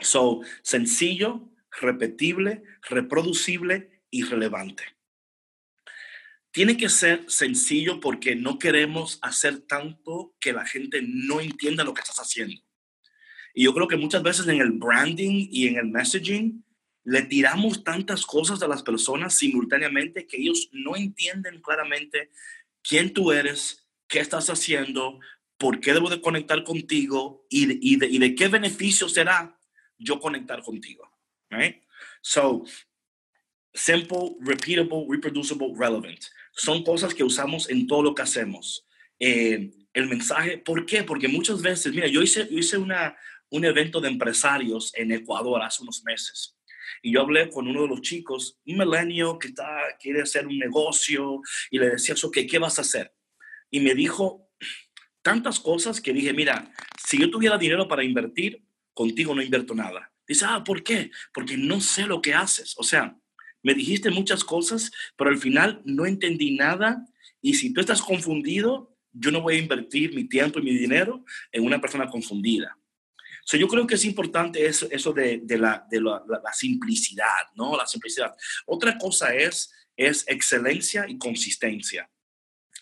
So, 0.00 0.42
sencillo, 0.62 1.50
repetible, 1.80 2.62
reproducible 2.88 4.02
y 4.10 4.22
relevante. 4.24 4.84
Tiene 6.54 6.76
que 6.76 6.88
ser 6.88 7.24
sencillo 7.26 7.98
porque 7.98 8.36
no 8.36 8.60
queremos 8.60 9.18
hacer 9.22 9.62
tanto 9.62 10.36
que 10.38 10.52
la 10.52 10.64
gente 10.64 11.02
no 11.02 11.40
entienda 11.40 11.82
lo 11.82 11.92
que 11.92 12.02
estás 12.02 12.20
haciendo. 12.20 12.62
Y 13.54 13.64
yo 13.64 13.74
creo 13.74 13.88
que 13.88 13.96
muchas 13.96 14.22
veces 14.22 14.46
en 14.46 14.60
el 14.60 14.70
branding 14.70 15.48
y 15.50 15.66
en 15.66 15.78
el 15.78 15.86
messaging 15.86 16.64
le 17.02 17.22
tiramos 17.22 17.82
tantas 17.82 18.24
cosas 18.24 18.62
a 18.62 18.68
las 18.68 18.84
personas 18.84 19.34
simultáneamente 19.34 20.28
que 20.28 20.36
ellos 20.36 20.68
no 20.70 20.94
entienden 20.94 21.60
claramente 21.60 22.30
quién 22.84 23.12
tú 23.12 23.32
eres, 23.32 23.88
qué 24.06 24.20
estás 24.20 24.48
haciendo, 24.48 25.18
por 25.58 25.80
qué 25.80 25.92
debo 25.92 26.08
de 26.08 26.20
conectar 26.20 26.62
contigo 26.62 27.48
y, 27.50 27.96
de, 27.96 28.34
qué 28.36 28.46
beneficio 28.46 29.08
será 29.08 29.58
yo 29.98 30.20
conectar 30.20 30.62
contigo. 30.62 31.10
Right? 31.50 31.82
So, 32.22 32.64
simple, 33.74 34.36
repeatable, 34.40 35.04
reproducible, 35.10 35.74
relevant. 35.76 36.20
Son 36.54 36.82
cosas 36.82 37.14
que 37.14 37.24
usamos 37.24 37.68
en 37.68 37.86
todo 37.86 38.02
lo 38.02 38.14
que 38.14 38.22
hacemos. 38.22 38.86
Eh, 39.18 39.70
el 39.92 40.08
mensaje, 40.08 40.58
¿por 40.58 40.86
qué? 40.86 41.04
Porque 41.04 41.28
muchas 41.28 41.62
veces, 41.62 41.92
mira, 41.92 42.06
yo 42.06 42.22
hice, 42.22 42.46
hice 42.50 42.78
una, 42.78 43.16
un 43.50 43.64
evento 43.64 44.00
de 44.00 44.08
empresarios 44.08 44.92
en 44.94 45.12
Ecuador 45.12 45.62
hace 45.62 45.82
unos 45.82 46.02
meses 46.04 46.56
y 47.04 47.12
yo 47.12 47.20
hablé 47.20 47.50
con 47.50 47.68
uno 47.68 47.82
de 47.82 47.88
los 47.88 48.00
chicos, 48.00 48.58
un 48.66 48.78
milenio 48.78 49.38
que 49.38 49.48
está, 49.48 49.66
quiere 50.00 50.22
hacer 50.22 50.46
un 50.46 50.58
negocio, 50.58 51.42
y 51.70 51.78
le 51.78 51.90
decía, 51.90 52.14
ok, 52.22 52.38
¿qué 52.48 52.58
vas 52.58 52.78
a 52.78 52.82
hacer? 52.82 53.14
Y 53.70 53.80
me 53.80 53.94
dijo 53.94 54.48
tantas 55.20 55.60
cosas 55.60 56.00
que 56.00 56.14
dije, 56.14 56.32
mira, 56.32 56.72
si 57.06 57.18
yo 57.18 57.30
tuviera 57.30 57.58
dinero 57.58 57.86
para 57.86 58.04
invertir, 58.04 58.64
contigo 58.94 59.34
no 59.34 59.42
invierto 59.42 59.74
nada. 59.74 60.12
Dice, 60.26 60.46
ah, 60.48 60.64
¿por 60.64 60.82
qué? 60.82 61.10
Porque 61.34 61.58
no 61.58 61.78
sé 61.80 62.06
lo 62.06 62.22
que 62.22 62.32
haces. 62.32 62.74
O 62.78 62.82
sea, 62.82 63.14
me 63.64 63.74
dijiste 63.74 64.10
muchas 64.10 64.44
cosas, 64.44 64.92
pero 65.16 65.30
al 65.30 65.38
final 65.38 65.82
no 65.84 66.06
entendí 66.06 66.54
nada. 66.54 67.04
Y 67.40 67.54
si 67.54 67.72
tú 67.72 67.80
estás 67.80 68.00
confundido, 68.00 68.96
yo 69.12 69.30
no 69.30 69.40
voy 69.40 69.56
a 69.56 69.58
invertir 69.58 70.14
mi 70.14 70.28
tiempo 70.28 70.60
y 70.60 70.62
mi 70.62 70.76
dinero 70.76 71.24
en 71.50 71.64
una 71.64 71.80
persona 71.80 72.08
confundida. 72.08 72.78
So, 73.44 73.56
yo 73.56 73.68
creo 73.68 73.86
que 73.86 73.94
es 73.96 74.04
importante 74.04 74.64
eso, 74.64 74.86
eso 74.90 75.12
de, 75.12 75.40
de, 75.42 75.58
la, 75.58 75.86
de 75.90 76.00
la, 76.00 76.22
la, 76.26 76.52
simplicidad, 76.52 77.52
¿no? 77.54 77.76
La 77.76 77.86
simplicidad. 77.86 78.34
Otra 78.66 78.96
cosa 78.96 79.34
es, 79.34 79.70
es 79.96 80.24
excelencia 80.26 81.06
y 81.08 81.18
consistencia. 81.18 82.10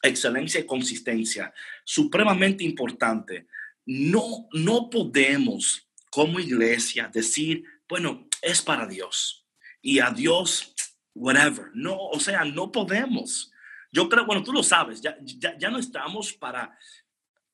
Excelencia 0.02 0.60
y 0.60 0.66
consistencia. 0.66 1.52
Supremamente 1.84 2.62
importante. 2.64 3.46
No, 3.84 4.48
no 4.52 4.88
podemos 4.88 5.88
como 6.10 6.38
iglesia 6.38 7.10
decir, 7.12 7.64
bueno, 7.88 8.28
es 8.40 8.62
para 8.62 8.86
Dios. 8.86 9.46
Y 9.80 9.98
a 9.98 10.10
Dios, 10.10 10.71
whatever. 11.14 11.70
No, 11.74 11.96
o 11.96 12.20
sea, 12.20 12.44
no 12.44 12.70
podemos. 12.70 13.52
Yo 13.90 14.08
creo, 14.08 14.24
bueno, 14.24 14.42
tú 14.42 14.52
lo 14.52 14.62
sabes, 14.62 15.00
ya, 15.00 15.16
ya, 15.22 15.56
ya 15.58 15.70
no 15.70 15.78
estamos 15.78 16.32
para 16.32 16.76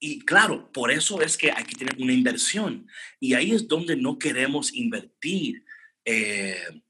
y 0.00 0.20
claro, 0.20 0.70
por 0.72 0.90
eso 0.90 1.20
es 1.20 1.36
que 1.36 1.50
hay 1.50 1.64
que 1.64 1.74
tener 1.74 1.96
una 2.00 2.12
inversión. 2.12 2.86
Y 3.18 3.34
ahí 3.34 3.52
es 3.52 3.66
donde 3.66 3.96
no 3.96 4.18
queremos 4.18 4.72
invertir. 4.72 5.64
Eh, 6.04 6.80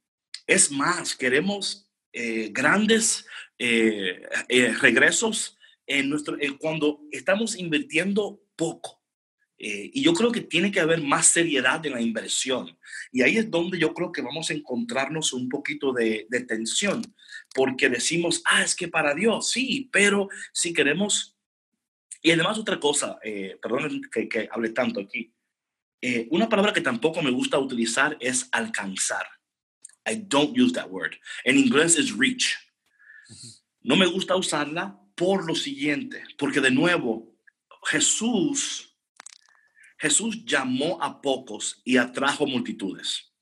es 0.47 0.71
más, 0.71 1.17
queremos 1.17 1.91
eh, 2.13 2.51
grandes 2.53 3.27
eh, 3.59 4.23
regresos 4.81 5.57
en 5.87 6.11
nuestro, 6.11 6.37
cuando 6.59 7.01
estamos 7.11 7.57
invirtiendo 7.57 8.43
poco. 8.57 8.98
Y 9.61 10.03
yo 10.03 10.12
creo 10.15 10.31
que 10.31 10.43
tiene 10.43 10.71
que 10.71 10.81
haber 10.81 11.03
más 11.03 11.27
seriedad 11.27 11.85
en 11.85 11.93
la 11.93 12.00
inversión. 12.00 12.79
Y 13.11 13.23
ahí 13.23 13.38
es 13.38 13.50
donde 13.50 13.79
yo 13.79 13.93
creo 13.93 14.12
que 14.12 14.23
vamos 14.23 14.50
a 14.50 14.55
encontrarnos 14.55 15.33
un 15.33 15.49
poquito 15.49 15.93
de, 15.93 16.27
de 16.31 16.41
tensión, 16.41 17.03
porque 17.55 17.88
decimos, 17.88 18.41
ah, 18.45 18.62
es 18.62 18.77
que 18.77 18.87
para 18.87 19.15
Dios, 19.15 19.50
sí, 19.50 19.88
pero 19.93 20.29
si 20.53 20.73
queremos 20.73 21.38
y 22.23 22.31
además 22.31 22.59
otra 22.59 22.81
cosa, 22.81 23.19
eh, 23.23 23.59
perdón 23.62 24.03
que, 24.12 24.29
que, 24.29 24.49
hable 24.50 24.71
tanto 24.71 25.00
aquí, 25.00 25.33
eh, 26.00 26.27
una 26.31 26.49
palabra 26.49 26.73
que 26.73 26.81
tampoco 26.81 27.23
me 27.23 27.31
gusta 27.31 27.59
utilizar 27.59 28.17
es 28.21 28.49
alcanzar. 28.53 29.27
I 30.09 30.17
don't 30.17 30.57
use 30.59 30.73
that 30.75 30.91
word. 30.91 31.15
En 31.45 31.59
inglés 31.59 31.97
es 31.97 32.17
reach. 32.17 32.57
No 33.83 33.97
me 33.97 34.07
gusta 34.07 34.37
usarla 34.37 34.99
por 35.15 35.47
lo 35.47 35.55
siguiente, 35.55 36.23
porque 36.37 36.61
de 36.61 36.71
nuevo, 36.71 37.37
Jesús, 37.85 38.97
Jesús 39.99 40.45
llamó 40.45 41.02
a 41.02 41.21
pocos 41.21 41.81
y 41.85 41.97
atrajo 41.97 42.47
multitudes. 42.47 43.33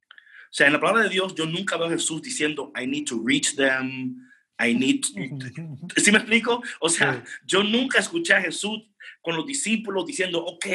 O 0.00 0.54
sea, 0.56 0.68
en 0.68 0.72
la 0.72 0.80
palabra 0.80 1.02
de 1.04 1.10
Dios 1.10 1.34
yo 1.34 1.44
nunca 1.44 1.76
veo 1.76 1.88
a 1.88 1.90
Jesús 1.90 2.22
diciendo, 2.22 2.72
I 2.80 2.86
need 2.86 3.06
to 3.06 3.22
reach 3.24 3.54
them, 3.54 4.16
I 4.58 4.74
need. 4.74 5.04
¿Sí 5.96 6.10
me 6.10 6.18
explico? 6.18 6.62
O 6.80 6.88
sea, 6.88 7.22
yo 7.44 7.62
nunca 7.62 7.98
escuché 7.98 8.34
a 8.34 8.40
Jesús 8.40 8.88
con 9.20 9.36
los 9.36 9.46
discípulos 9.46 10.06
diciendo, 10.06 10.44
ok, 10.44 10.66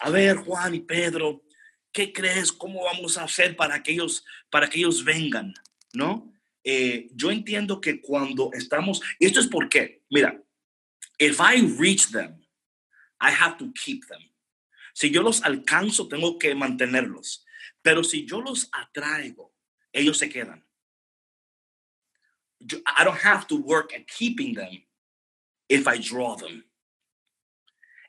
a 0.00 0.10
ver, 0.10 0.36
Juan 0.36 0.74
y 0.74 0.80
Pedro, 0.80 1.42
¿qué 1.92 2.12
crees? 2.12 2.52
¿Cómo 2.52 2.84
vamos 2.84 3.16
a 3.16 3.24
hacer 3.24 3.56
para 3.56 3.82
que 3.82 3.92
ellos, 3.92 4.24
para 4.50 4.68
que 4.68 4.78
ellos 4.78 5.04
vengan? 5.04 5.54
¿No? 5.94 6.32
Eh, 6.62 7.08
yo 7.14 7.30
entiendo 7.30 7.80
que 7.80 8.00
cuando 8.00 8.50
estamos, 8.52 9.00
esto 9.18 9.40
es 9.40 9.46
por 9.46 9.68
qué, 9.68 10.02
mira, 10.10 10.42
if 11.18 11.40
I 11.40 11.62
reach 11.78 12.10
them, 12.10 12.39
I 13.20 13.30
have 13.30 13.58
to 13.58 13.72
keep 13.72 14.06
them. 14.08 14.22
Si 14.94 15.10
yo 15.10 15.22
los 15.22 15.42
alcanzo, 15.42 16.08
tengo 16.08 16.38
que 16.38 16.54
mantenerlos. 16.54 17.44
Pero 17.82 18.02
si 18.02 18.26
yo 18.26 18.40
los 18.40 18.68
atraigo, 18.72 19.52
ellos 19.92 20.18
se 20.18 20.28
quedan. 20.28 20.64
I 22.86 23.04
don't 23.04 23.18
have 23.18 23.46
to 23.48 23.56
work 23.56 23.94
at 23.94 24.06
keeping 24.06 24.54
them 24.54 24.82
if 25.68 25.88
I 25.88 25.98
draw 25.98 26.36
them. 26.36 26.64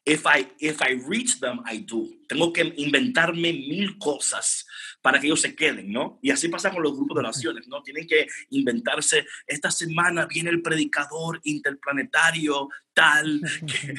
If 0.03 0.25
I, 0.25 0.47
if 0.59 0.81
I 0.81 0.99
reach 1.07 1.39
them, 1.39 1.61
I 1.63 1.85
do. 1.85 2.09
Tengo 2.27 2.51
que 2.51 2.73
inventarme 2.77 3.53
mil 3.53 3.99
cosas 3.99 4.65
para 5.01 5.19
que 5.19 5.27
ellos 5.27 5.41
se 5.41 5.55
queden, 5.55 5.91
¿no? 5.91 6.17
Y 6.23 6.31
así 6.31 6.47
pasa 6.47 6.71
con 6.71 6.81
los 6.81 6.93
grupos 6.93 7.15
de 7.15 7.19
oraciones, 7.19 7.67
¿no? 7.67 7.83
Tienen 7.83 8.07
que 8.07 8.27
inventarse, 8.49 9.25
esta 9.45 9.69
semana 9.69 10.25
viene 10.25 10.49
el 10.49 10.61
predicador 10.61 11.39
interplanetario 11.43 12.69
tal, 12.93 13.41
que 13.67 13.93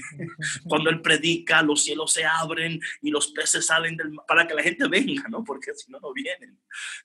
cuando 0.65 0.91
él 0.91 1.01
predica, 1.03 1.63
los 1.63 1.85
cielos 1.85 2.13
se 2.13 2.25
abren 2.25 2.81
y 3.01 3.11
los 3.11 3.29
peces 3.29 3.67
salen 3.67 3.97
del 3.97 4.13
para 4.27 4.47
que 4.47 4.55
la 4.55 4.63
gente 4.63 4.89
venga, 4.89 5.29
¿no? 5.29 5.45
Porque 5.45 5.73
si 5.75 5.91
no, 5.91 6.01
no 6.01 6.13
vienen. 6.13 6.59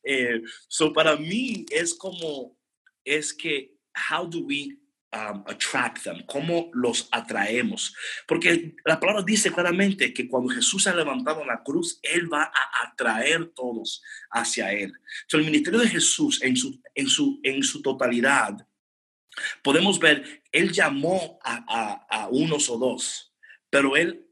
Eh, 0.04 0.42
so 0.68 0.92
para 0.92 1.16
mí 1.16 1.66
es 1.70 1.94
como, 1.94 2.58
es 3.04 3.32
que, 3.32 3.78
how 4.12 4.28
do 4.28 4.40
we 4.40 4.78
um, 5.14 5.44
attract 5.48 6.04
them, 6.04 6.26
cómo 6.26 6.70
los 6.74 7.08
atraemos. 7.12 7.96
Porque 8.28 8.76
la 8.86 9.00
palabra 9.00 9.24
dice 9.24 9.52
claramente 9.52 10.14
que 10.14 10.28
cuando 10.28 10.50
Jesús 10.50 10.88
ha 10.88 10.96
levantado 10.96 11.46
la 11.46 11.64
cruz, 11.64 12.00
Él 12.04 12.32
va 12.32 12.44
a 12.44 12.88
atraer 12.88 13.48
todos 13.56 14.02
hacia 14.32 14.72
Él. 14.74 14.94
So, 15.28 15.38
el 15.38 15.46
ministerio 15.46 15.80
de 15.80 15.90
Jesús 15.90 16.42
en 16.42 16.56
su, 16.56 16.82
en 16.94 17.08
su, 17.08 17.40
en 17.44 17.64
su 17.64 17.82
totalidad, 17.82 18.68
podemos 19.64 20.00
ver, 20.00 20.44
Él 20.52 20.72
llamó 20.72 21.40
a, 21.44 21.64
a, 21.68 22.24
a 22.24 22.28
unos 22.28 22.70
o 22.70 22.78
dos, 22.78 23.34
pero 23.70 23.96
Él 23.96 24.26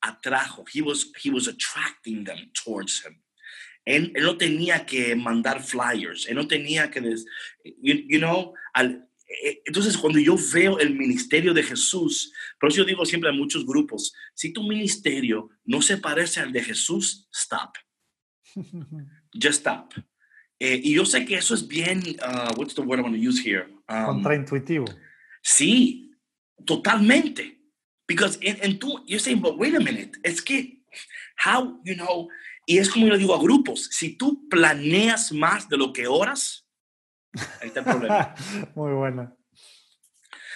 atrajo, 0.00 0.64
he 0.72 0.82
was, 0.82 1.12
he 1.22 1.30
was 1.30 1.46
attracting 1.46 2.24
them 2.24 2.50
towards 2.52 3.04
Him. 3.04 3.22
Él, 3.84 4.12
él, 4.14 4.22
no 4.22 4.36
tenía 4.36 4.86
que 4.86 5.16
mandar 5.16 5.60
flyers, 5.60 6.28
él 6.28 6.36
no 6.36 6.46
tenía 6.46 6.88
que, 6.88 7.00
you, 7.82 7.94
you 8.06 8.20
know, 8.20 8.54
al, 8.74 9.08
entonces, 9.64 9.96
cuando 9.96 10.18
yo 10.18 10.36
veo 10.52 10.78
el 10.78 10.94
ministerio 10.94 11.54
de 11.54 11.62
Jesús, 11.62 12.32
por 12.60 12.70
eso 12.70 12.78
yo 12.78 12.84
digo 12.84 13.04
siempre 13.04 13.30
a 13.30 13.32
muchos 13.32 13.64
grupos, 13.64 14.12
si 14.34 14.52
tu 14.52 14.62
ministerio 14.62 15.50
no 15.64 15.80
se 15.82 15.96
parece 15.96 16.40
al 16.40 16.52
de 16.52 16.62
Jesús, 16.62 17.28
stop. 17.32 17.76
Just 19.32 19.60
stop. 19.60 19.94
Eh, 20.58 20.80
y 20.82 20.94
yo 20.94 21.04
sé 21.04 21.24
que 21.24 21.36
eso 21.36 21.54
es 21.54 21.66
bien, 21.66 22.00
uh, 22.22 22.52
what's 22.56 22.74
the 22.74 22.82
word 22.82 23.00
I 23.00 23.02
want 23.02 23.14
to 23.16 23.20
use 23.20 23.40
here? 23.40 23.66
Um, 23.88 24.22
Contraintuitivo. 24.22 24.86
Sí, 25.42 26.12
totalmente. 26.64 27.58
Because 28.06 28.38
en, 28.42 28.78
tú, 28.78 29.02
you're 29.06 29.18
saying, 29.18 29.40
but 29.40 29.58
wait 29.58 29.74
a 29.74 29.80
minute, 29.80 30.18
es 30.22 30.40
que, 30.40 30.82
how, 31.44 31.80
you 31.84 31.94
know, 31.96 32.28
y 32.66 32.78
es 32.78 32.90
como 32.90 33.06
yo 33.06 33.18
digo 33.18 33.34
a 33.34 33.40
grupos, 33.40 33.88
si 33.90 34.16
tú 34.16 34.48
planeas 34.48 35.32
más 35.32 35.68
de 35.68 35.76
lo 35.76 35.92
que 35.92 36.06
oras, 36.06 36.61
Ahí 37.60 37.68
está 37.68 37.80
el 37.80 37.86
problema. 37.86 38.34
Muy 38.74 38.92
buena. 38.92 39.34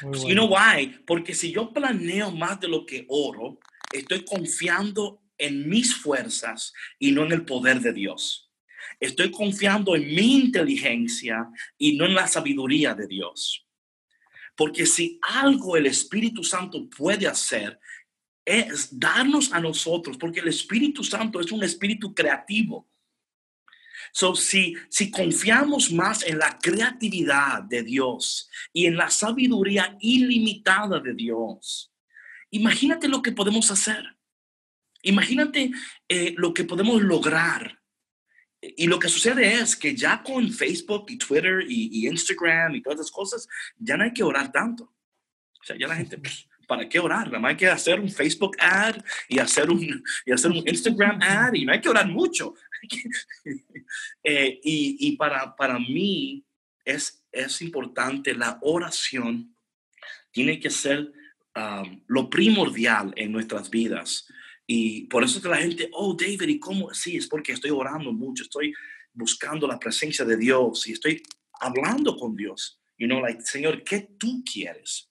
You 0.02 0.34
know 0.34 0.48
why? 0.48 0.98
Porque 1.06 1.34
si 1.34 1.52
yo 1.52 1.72
planeo 1.72 2.30
más 2.30 2.60
de 2.60 2.68
lo 2.68 2.84
que 2.84 3.06
oro, 3.08 3.58
estoy 3.92 4.24
confiando 4.24 5.22
en 5.38 5.68
mis 5.68 5.94
fuerzas 5.94 6.72
y 6.98 7.12
no 7.12 7.24
en 7.24 7.32
el 7.32 7.44
poder 7.44 7.80
de 7.80 7.92
Dios. 7.92 8.50
Estoy 9.00 9.30
confiando 9.30 9.94
en 9.96 10.06
mi 10.06 10.36
inteligencia 10.36 11.48
y 11.78 11.96
no 11.96 12.04
en 12.06 12.14
la 12.14 12.26
sabiduría 12.26 12.94
de 12.94 13.06
Dios. 13.06 13.66
Porque 14.54 14.86
si 14.86 15.18
algo 15.22 15.76
el 15.76 15.86
Espíritu 15.86 16.42
Santo 16.42 16.88
puede 16.88 17.26
hacer 17.26 17.78
es 18.44 18.98
darnos 18.98 19.52
a 19.52 19.60
nosotros, 19.60 20.16
porque 20.16 20.40
el 20.40 20.48
Espíritu 20.48 21.02
Santo 21.02 21.40
es 21.40 21.50
un 21.50 21.64
espíritu 21.64 22.14
creativo. 22.14 22.88
So, 24.16 24.34
si, 24.34 24.74
si 24.88 25.10
confiamos 25.10 25.92
más 25.92 26.22
en 26.22 26.38
la 26.38 26.58
creatividad 26.58 27.62
de 27.64 27.82
Dios 27.82 28.48
y 28.72 28.86
en 28.86 28.96
la 28.96 29.10
sabiduría 29.10 29.94
ilimitada 30.00 31.00
de 31.00 31.12
Dios, 31.12 31.92
imagínate 32.48 33.08
lo 33.08 33.20
que 33.20 33.32
podemos 33.32 33.70
hacer. 33.70 34.16
Imagínate 35.02 35.70
eh, 36.08 36.32
lo 36.38 36.54
que 36.54 36.64
podemos 36.64 37.02
lograr. 37.02 37.78
Y 38.62 38.86
lo 38.86 38.98
que 38.98 39.10
sucede 39.10 39.52
es 39.52 39.76
que 39.76 39.94
ya 39.94 40.22
con 40.22 40.50
Facebook 40.50 41.10
y 41.10 41.18
Twitter 41.18 41.66
y, 41.68 42.08
Instagram 42.08 42.74
y 42.74 42.80
todas 42.80 43.00
esas 43.00 43.12
cosas, 43.12 43.46
ya 43.76 43.98
no 43.98 44.04
hay 44.04 44.14
que 44.14 44.22
orar 44.22 44.50
tanto. 44.50 44.84
O 44.84 45.62
sea, 45.62 45.76
ya 45.78 45.88
la 45.88 45.96
gente, 45.96 46.16
¿para 46.66 46.88
qué 46.88 46.98
orar? 46.98 47.26
Nada 47.26 47.38
más 47.38 47.50
hay 47.50 47.56
que 47.56 47.68
hacer 47.68 48.00
un 48.00 48.10
Facebook 48.10 48.56
ad 48.58 48.96
y 49.28 49.38
hacer 49.38 49.70
un, 49.70 50.04
y 50.24 50.32
hacer 50.32 50.50
un 50.50 50.66
Instagram 50.66 51.20
ad 51.22 51.54
y 51.54 51.64
no 51.64 51.72
hay 51.72 51.80
que 51.80 51.88
orar 51.88 52.08
mucho. 52.08 52.54
Eh, 54.28 54.60
y, 54.64 55.16
para, 55.16 55.54
para 55.54 55.78
mí 55.78 56.44
es, 56.84 57.24
es 57.30 57.62
importante 57.62 58.34
la 58.34 58.58
oración, 58.60 59.54
tiene 60.32 60.58
que 60.58 60.68
ser 60.68 61.12
um, 61.54 62.02
lo 62.08 62.28
primordial 62.28 63.12
en 63.16 63.30
nuestras 63.30 63.70
vidas. 63.70 64.26
Y 64.66 65.02
por 65.04 65.22
eso 65.22 65.40
que 65.40 65.48
la 65.48 65.58
gente, 65.58 65.88
oh 65.92 66.16
David, 66.18 66.48
¿y 66.48 66.58
cómo? 66.58 66.92
Sí, 66.92 67.16
es 67.16 67.28
porque 67.28 67.52
estoy 67.52 67.70
orando 67.70 68.12
mucho, 68.12 68.42
estoy 68.42 68.74
buscando 69.12 69.68
la 69.68 69.78
presencia 69.78 70.24
de 70.24 70.36
Dios 70.36 70.88
y 70.88 70.92
estoy 70.92 71.22
hablando 71.60 72.16
con 72.16 72.34
Dios. 72.34 72.80
You 72.98 73.06
know, 73.06 73.20
like, 73.20 73.42
Señor, 73.42 73.84
¿qué 73.84 74.08
tú 74.18 74.42
quieres? 74.44 75.08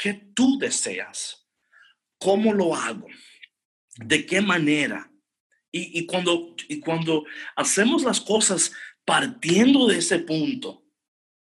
¿Qué 0.00 0.14
tú 0.34 0.58
deseas? 0.58 1.46
¿Cómo 2.18 2.54
lo 2.54 2.74
hago? 2.74 3.06
¿De 3.96 4.24
qué 4.24 4.40
manera? 4.40 5.12
Y, 5.70 6.06
cuando, 6.06 6.56
y 6.68 6.80
cuando 6.80 7.24
hacemos 7.54 8.02
las 8.02 8.20
cosas 8.20 8.72
partiendo 9.04 9.86
de 9.86 9.98
ese 9.98 10.18
punto, 10.20 10.84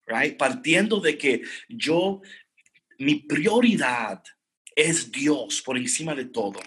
right? 0.05 0.37
partiendo 0.37 0.99
de 0.99 1.17
que 1.17 1.41
yo, 1.69 2.21
mi 2.99 3.15
prioridad 3.15 4.21
es 4.75 5.11
Dios 5.11 5.61
por 5.61 5.77
encima 5.77 6.13
de 6.13 6.25
todo. 6.25 6.59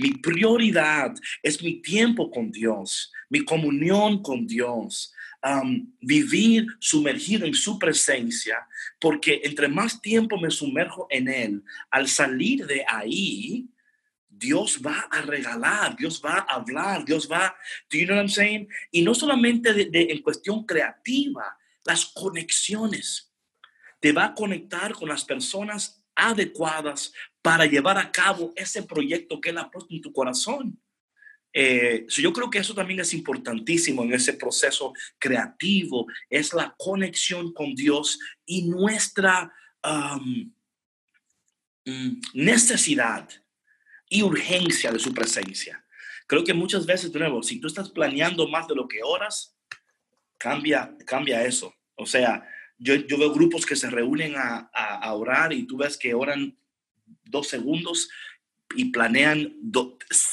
Mi 0.00 0.12
prioridad 0.12 1.14
es 1.42 1.62
mi 1.62 1.82
tiempo 1.82 2.30
con 2.30 2.52
Dios, 2.52 3.12
mi 3.28 3.44
comunión 3.44 4.22
con 4.22 4.46
Dios, 4.46 5.12
vivir 6.00 6.66
sumergido 6.78 7.46
en 7.46 7.54
su 7.54 7.78
presencia, 7.78 8.66
porque 8.98 9.42
entre 9.44 9.68
más 9.68 10.00
tiempo 10.00 10.38
me 10.38 10.50
sumerjo 10.50 11.06
en 11.10 11.28
Él, 11.28 11.62
al 11.90 12.08
salir 12.08 12.66
de 12.66 12.84
ahí, 12.88 13.68
Dios 14.28 14.80
va 14.84 15.06
a 15.10 15.20
regalar, 15.22 15.96
Dios 15.96 16.20
va 16.24 16.38
a 16.48 16.54
hablar, 16.54 17.04
Dios 17.04 17.28
va, 17.30 17.54
do 17.90 17.98
you 17.98 18.06
know 18.06 18.16
what 18.16 18.22
I'm 18.22 18.28
saying? 18.28 18.68
Y 18.90 19.02
no 19.02 19.14
solamente 19.14 19.72
de, 19.72 20.06
en 20.10 20.22
cuestión 20.22 20.64
creativa, 20.64 21.56
las 21.84 22.06
conexiones. 22.06 23.30
Te 24.00 24.12
va 24.12 24.26
a 24.26 24.34
conectar 24.34 24.92
con 24.92 25.08
las 25.08 25.24
personas 25.24 26.02
adecuadas 26.14 27.12
para 27.42 27.66
llevar 27.66 27.98
a 27.98 28.10
cabo 28.10 28.52
ese 28.56 28.82
proyecto 28.82 29.40
que 29.40 29.50
Él 29.50 29.58
ha 29.58 29.70
puesto 29.70 29.94
en 29.94 30.00
tu 30.00 30.12
corazón. 30.12 30.78
Eh, 31.56 32.04
yo 32.08 32.32
creo 32.32 32.50
que 32.50 32.58
eso 32.58 32.74
también 32.74 32.98
es 32.98 33.14
importantísimo 33.14 34.02
en 34.02 34.12
ese 34.12 34.32
proceso 34.32 34.92
creativo, 35.20 36.06
es 36.28 36.52
la 36.52 36.74
conexión 36.76 37.52
con 37.52 37.76
Dios 37.76 38.18
y 38.44 38.62
nuestra 38.62 39.52
um, 39.84 40.52
necesidad 42.32 43.28
y 44.08 44.22
urgencia 44.22 44.90
de 44.90 44.98
su 44.98 45.14
presencia. 45.14 45.84
Creo 46.26 46.42
que 46.42 46.54
muchas 46.54 46.86
veces, 46.86 47.12
de 47.12 47.20
nuevo, 47.20 47.42
si 47.42 47.60
tú 47.60 47.68
estás 47.68 47.90
planeando 47.90 48.48
más 48.48 48.66
de 48.66 48.74
lo 48.74 48.88
que 48.88 49.02
oras, 49.04 49.56
cambia, 50.38 50.96
cambia 51.06 51.44
eso. 51.44 51.72
O 51.94 52.06
sea, 52.06 52.44
yo, 52.78 52.94
yo 52.94 53.16
veo 53.16 53.32
grupos 53.32 53.64
que 53.64 53.76
se 53.76 53.90
reúnen 53.90 54.34
a, 54.36 54.70
a, 54.72 55.14
orar 55.14 55.52
y 55.52 55.66
tú 55.66 55.76
ves 55.76 55.96
que 55.96 56.14
oran 56.14 56.56
dos 57.24 57.48
segundos 57.48 58.08
y 58.74 58.86
planean 58.86 59.54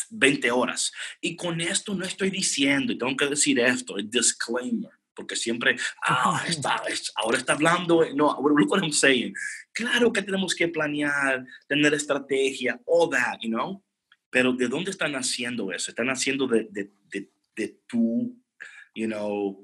20 0.09 0.51
horas. 0.51 0.91
Y 1.21 1.35
con 1.35 1.61
esto 1.61 1.93
no 1.93 2.05
estoy 2.05 2.29
diciendo, 2.29 2.93
y 2.93 2.97
tengo 2.97 3.15
que 3.15 3.27
decir 3.27 3.59
esto, 3.59 3.97
el 3.97 4.09
disclaimer, 4.09 4.91
porque 5.13 5.35
siempre, 5.35 5.75
ah, 6.03 6.43
está, 6.47 6.81
ahora 7.15 7.37
está 7.37 7.53
hablando, 7.53 8.03
no, 8.15 8.37
look 8.41 8.71
what 8.71 8.81
I'm 8.81 8.91
saying. 8.91 9.33
Claro 9.73 10.11
que 10.11 10.21
tenemos 10.21 10.55
que 10.55 10.67
planear, 10.67 11.45
tener 11.67 11.93
estrategia, 11.93 12.79
all 12.85 13.09
that, 13.09 13.39
you 13.41 13.49
know. 13.49 13.83
Pero 14.29 14.53
¿de 14.53 14.67
dónde 14.67 14.91
están 14.91 15.13
haciendo 15.15 15.71
eso? 15.71 15.91
Están 15.91 16.09
haciendo 16.09 16.47
de, 16.47 16.67
de, 16.71 16.91
de, 17.11 17.29
de 17.55 17.79
tu, 17.87 18.37
you 18.95 19.07
know, 19.07 19.61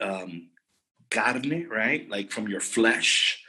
um, 0.00 0.52
carne, 1.08 1.66
right? 1.70 2.08
Like 2.08 2.30
from 2.30 2.48
your 2.48 2.60
flesh. 2.60 3.41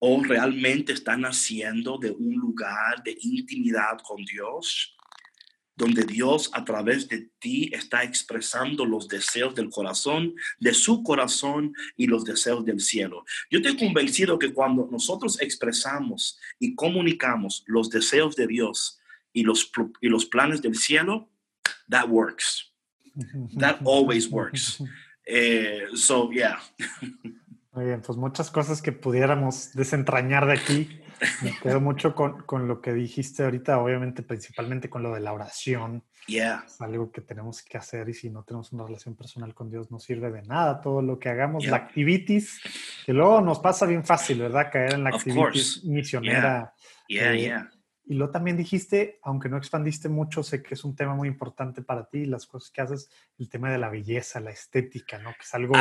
O 0.00 0.22
realmente 0.22 0.92
están 0.92 1.24
haciendo 1.24 1.98
de 1.98 2.10
un 2.10 2.34
lugar 2.34 3.02
de 3.04 3.16
intimidad 3.20 3.98
con 4.02 4.24
Dios 4.24 4.96
donde 5.80 6.04
Dios 6.04 6.50
a 6.52 6.62
través 6.62 7.08
de 7.08 7.30
ti 7.38 7.70
está 7.72 8.04
expresando 8.04 8.84
los 8.84 9.08
deseos 9.08 9.54
del 9.54 9.70
corazón, 9.70 10.34
de 10.58 10.74
su 10.74 11.02
corazón 11.02 11.72
y 11.96 12.06
los 12.06 12.24
deseos 12.24 12.66
del 12.66 12.80
cielo. 12.80 13.24
Yo 13.50 13.60
estoy 13.60 13.78
convencido 13.78 14.38
que 14.38 14.52
cuando 14.52 14.86
nosotros 14.92 15.40
expresamos 15.40 16.38
y 16.58 16.74
comunicamos 16.74 17.64
los 17.66 17.88
deseos 17.88 18.36
de 18.36 18.46
Dios 18.46 19.00
y 19.32 19.42
los, 19.42 19.72
y 20.02 20.08
los 20.08 20.26
planes 20.26 20.60
del 20.60 20.76
cielo, 20.76 21.30
that 21.88 22.08
works. 22.08 22.66
That 23.58 23.80
always 23.84 24.28
works. 24.28 24.82
Eh, 25.32 25.86
so, 25.94 26.32
yeah. 26.32 26.58
Muy 27.72 27.84
bien, 27.84 28.02
pues 28.02 28.18
muchas 28.18 28.50
cosas 28.50 28.82
que 28.82 28.90
pudiéramos 28.92 29.72
desentrañar 29.74 30.46
de 30.46 30.54
aquí 30.54 31.00
Me 31.42 31.52
quedo 31.62 31.80
mucho 31.80 32.14
con, 32.14 32.42
con, 32.42 32.66
lo 32.66 32.80
que 32.80 32.92
dijiste 32.92 33.44
ahorita, 33.44 33.78
obviamente, 33.78 34.22
principalmente 34.22 34.88
con 34.88 35.02
lo 35.02 35.14
de 35.14 35.20
la 35.20 35.32
oración. 35.32 36.02
Yeah. 36.26 36.64
Es 36.66 36.80
algo 36.80 37.10
que 37.10 37.20
tenemos 37.20 37.62
que 37.62 37.78
hacer 37.78 38.08
y 38.08 38.14
si 38.14 38.30
no 38.30 38.42
tenemos 38.42 38.72
una 38.72 38.84
relación 38.84 39.16
personal 39.16 39.54
con 39.54 39.70
Dios 39.70 39.90
no 39.90 39.98
sirve 39.98 40.30
de 40.30 40.42
nada. 40.42 40.80
Todo 40.80 41.02
lo 41.02 41.18
que 41.18 41.28
hagamos, 41.28 41.66
la 41.66 41.76
activities, 41.76 42.60
que 43.04 43.12
luego 43.12 43.40
nos 43.40 43.58
pasa 43.58 43.86
bien 43.86 44.04
fácil, 44.04 44.40
¿verdad? 44.40 44.70
Caer 44.72 44.94
en 44.94 45.04
la 45.04 45.10
activities 45.10 45.84
misionera. 45.84 46.74
Yeah, 47.08 47.34
yeah. 47.34 47.70
Eh, 47.72 47.79
y 48.10 48.14
luego 48.14 48.32
también 48.32 48.56
dijiste, 48.56 49.20
aunque 49.22 49.48
no 49.48 49.56
expandiste 49.56 50.08
mucho, 50.08 50.42
sé 50.42 50.64
que 50.64 50.74
es 50.74 50.82
un 50.82 50.96
tema 50.96 51.14
muy 51.14 51.28
importante 51.28 51.80
para 51.80 52.08
ti, 52.08 52.24
las 52.26 52.44
cosas 52.44 52.72
que 52.72 52.80
haces, 52.80 53.08
el 53.38 53.48
tema 53.48 53.70
de 53.70 53.78
la 53.78 53.88
belleza, 53.88 54.40
la 54.40 54.50
estética, 54.50 55.18
¿no? 55.18 55.30
Que 55.30 55.42
es 55.42 55.54
algo 55.54 55.74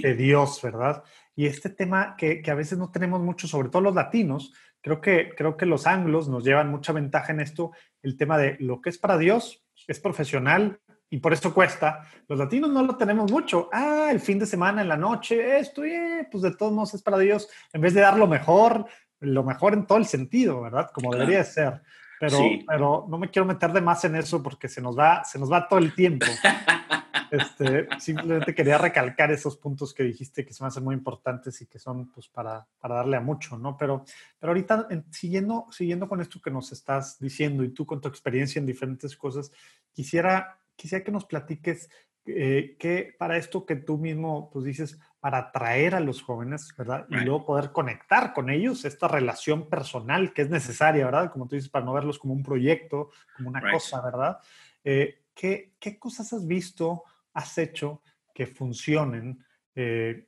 de 0.00 0.14
Dios, 0.14 0.60
¿verdad? 0.62 1.02
Y 1.34 1.46
este 1.46 1.70
tema 1.70 2.14
que, 2.16 2.42
que, 2.42 2.52
a 2.52 2.54
veces 2.54 2.78
no 2.78 2.92
tenemos 2.92 3.20
mucho, 3.22 3.48
sobre 3.48 3.70
todo 3.70 3.82
los 3.82 3.94
latinos, 3.96 4.54
creo 4.80 5.00
que, 5.00 5.32
creo 5.36 5.56
que 5.56 5.66
los 5.66 5.88
anglos 5.88 6.28
nos 6.28 6.44
llevan 6.44 6.70
mucha 6.70 6.92
ventaja 6.92 7.32
en 7.32 7.40
esto, 7.40 7.72
el 8.02 8.16
tema 8.16 8.38
de 8.38 8.56
lo 8.60 8.80
que 8.80 8.90
es 8.90 8.98
para 8.98 9.18
Dios 9.18 9.66
es 9.88 9.98
profesional 9.98 10.78
y 11.10 11.18
por 11.18 11.32
eso 11.32 11.54
cuesta. 11.54 12.08
Los 12.28 12.38
latinos 12.38 12.70
no 12.70 12.82
lo 12.82 12.96
tenemos 12.96 13.30
mucho. 13.30 13.68
Ah, 13.72 14.08
el 14.10 14.20
fin 14.20 14.38
de 14.38 14.46
semana, 14.46 14.82
en 14.82 14.88
la 14.88 14.96
noche, 14.96 15.58
esto, 15.58 15.84
eh, 15.84 16.26
pues 16.30 16.42
de 16.42 16.54
todos 16.56 16.72
modos 16.72 16.94
es 16.94 17.02
para 17.02 17.18
Dios. 17.18 17.48
En 17.72 17.80
vez 17.80 17.94
de 17.94 18.00
dar 18.00 18.18
lo 18.18 18.26
mejor, 18.26 18.86
lo 19.24 19.44
mejor 19.44 19.74
en 19.74 19.86
todo 19.86 19.98
el 19.98 20.06
sentido, 20.06 20.60
¿verdad? 20.60 20.90
Como 20.92 21.12
debería 21.12 21.44
ser. 21.44 21.82
Pero, 22.20 22.38
pero 22.66 23.06
no 23.08 23.18
me 23.18 23.30
quiero 23.30 23.46
meter 23.46 23.72
de 23.72 23.80
más 23.80 24.04
en 24.04 24.16
eso 24.16 24.42
porque 24.42 24.68
se 24.68 24.80
nos 24.80 24.98
va, 24.98 25.24
se 25.24 25.38
nos 25.38 25.50
va 25.50 25.68
todo 25.68 25.78
el 25.78 25.94
tiempo. 25.94 26.26
Este, 27.30 27.88
simplemente 27.98 28.54
quería 28.54 28.78
recalcar 28.78 29.32
esos 29.32 29.56
puntos 29.56 29.92
que 29.92 30.04
dijiste 30.04 30.44
que 30.44 30.52
se 30.52 30.62
me 30.62 30.68
hacen 30.68 30.84
muy 30.84 30.94
importantes 30.94 31.60
y 31.62 31.66
que 31.66 31.80
son 31.80 32.12
pues 32.12 32.28
para, 32.28 32.64
para 32.78 32.96
darle 32.96 33.16
a 33.16 33.20
mucho, 33.20 33.58
¿no? 33.58 33.76
Pero, 33.76 34.04
pero 34.38 34.52
ahorita 34.52 34.86
siguiendo, 35.10 35.66
siguiendo 35.72 36.08
con 36.08 36.20
esto 36.20 36.40
que 36.40 36.52
nos 36.52 36.70
estás 36.70 37.18
diciendo 37.18 37.64
y 37.64 37.70
tú 37.70 37.86
con 37.86 38.00
tu 38.00 38.08
experiencia 38.08 38.60
en 38.60 38.66
diferentes 38.66 39.16
cosas, 39.16 39.50
quisiera, 39.92 40.60
quisiera 40.76 41.02
que 41.02 41.10
nos 41.10 41.24
platiques 41.24 41.88
eh, 42.26 42.76
que 42.78 43.14
para 43.18 43.36
esto 43.36 43.66
que 43.66 43.76
tú 43.76 43.98
mismo 43.98 44.48
pues 44.52 44.64
dices, 44.64 44.98
para 45.24 45.38
atraer 45.38 45.94
a 45.94 46.00
los 46.00 46.20
jóvenes, 46.20 46.74
¿verdad? 46.76 47.06
Y 47.08 47.14
luego 47.14 47.46
poder 47.46 47.72
conectar 47.72 48.34
con 48.34 48.50
ellos, 48.50 48.84
esta 48.84 49.08
relación 49.08 49.70
personal 49.70 50.34
que 50.34 50.42
es 50.42 50.50
necesaria, 50.50 51.06
¿verdad? 51.06 51.32
Como 51.32 51.48
tú 51.48 51.54
dices, 51.54 51.70
para 51.70 51.82
no 51.82 51.94
verlos 51.94 52.18
como 52.18 52.34
un 52.34 52.42
proyecto, 52.42 53.08
como 53.34 53.48
una 53.48 53.72
cosa, 53.72 54.02
¿verdad? 54.02 54.38
Eh, 54.84 55.22
¿qué, 55.34 55.76
¿qué, 55.80 55.98
cosas 55.98 56.30
has 56.34 56.46
visto, 56.46 57.04
has 57.32 57.56
hecho 57.56 58.02
que 58.34 58.46
funcionen? 58.46 59.42
Eh, 59.74 60.26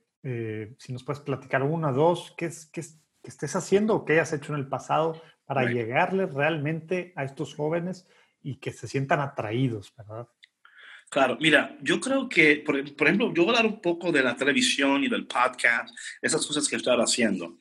si 0.79 0.93
nos 0.93 1.03
puedes 1.03 1.21
platicar 1.21 1.61
una, 1.61 1.91
dos, 1.91 2.33
¿qué, 2.35 2.47
es, 2.47 2.65
qué, 2.65 2.81
estés 3.21 3.55
haciendo 3.55 3.97
o 3.97 4.03
qué 4.03 4.13
hayas 4.13 4.33
hecho 4.33 4.51
en 4.53 4.59
el 4.61 4.67
pasado 4.67 5.21
para 5.45 5.69
llegarles 5.69 6.33
realmente 6.33 7.13
a 7.15 7.23
estos 7.23 7.53
jóvenes 7.53 8.07
y 8.41 8.55
que 8.55 8.71
se 8.71 8.87
sientan 8.87 9.19
atraídos, 9.19 9.93
¿verdad? 9.95 10.27
Claro, 11.09 11.37
mira, 11.39 11.77
yo 11.81 12.01
creo 12.01 12.27
que, 12.27 12.57
por, 12.57 12.77
ejemplo, 12.77 13.33
yo 13.33 13.45
voy 13.45 13.55
a 13.55 13.59
hablar 13.59 13.71
un 13.71 13.81
poco 13.81 14.11
de 14.11 14.21
la 14.21 14.35
televisión 14.35 15.03
y 15.03 15.07
del 15.07 15.25
podcast, 15.25 15.95
esas 16.21 16.45
cosas 16.45 16.67
que 16.67 16.75
estoy 16.75 16.97
haciendo. 16.99 17.57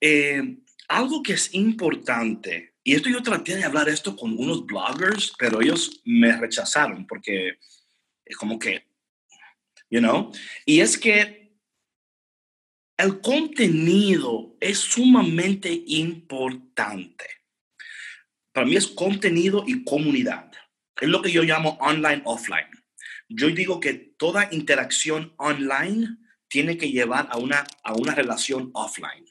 Eh, 0.00 0.58
algo 0.88 1.22
que 1.22 1.32
es 1.32 1.52
importante, 1.54 2.74
y 2.84 2.94
esto 2.94 3.08
yo 3.08 3.20
traté 3.20 3.56
de 3.56 3.64
hablar 3.64 3.88
esto 3.88 4.14
con 4.16 4.38
unos 4.38 4.64
bloggers, 4.64 5.32
pero 5.36 5.60
ellos 5.60 6.00
me 6.04 6.36
rechazaron 6.36 7.04
porque 7.04 7.58
es 8.24 8.36
como 8.36 8.60
que, 8.60 8.86
you 9.90 9.98
know, 9.98 10.30
y 10.64 10.78
es 10.78 10.96
que 10.96 11.58
el 12.96 13.20
contenido 13.20 14.56
es 14.60 14.78
sumamente 14.78 15.82
importante. 15.86 17.26
Para 18.52 18.66
mí 18.66 18.76
es 18.76 18.86
contenido 18.86 19.64
y 19.66 19.82
comunidad. 19.84 20.50
Es 21.00 21.08
lo 21.08 21.22
que 21.22 21.30
yo 21.30 21.42
llamo 21.42 21.78
online 21.80 22.22
offline. 22.24 22.70
Yo 23.28 23.48
digo 23.48 23.80
que 23.80 23.92
toda 24.18 24.48
interacción 24.52 25.34
online 25.36 26.16
tiene 26.48 26.78
que 26.78 26.90
llevar 26.90 27.28
a 27.30 27.38
una, 27.38 27.66
a 27.82 27.94
una 27.94 28.14
relación 28.14 28.70
offline. 28.72 29.26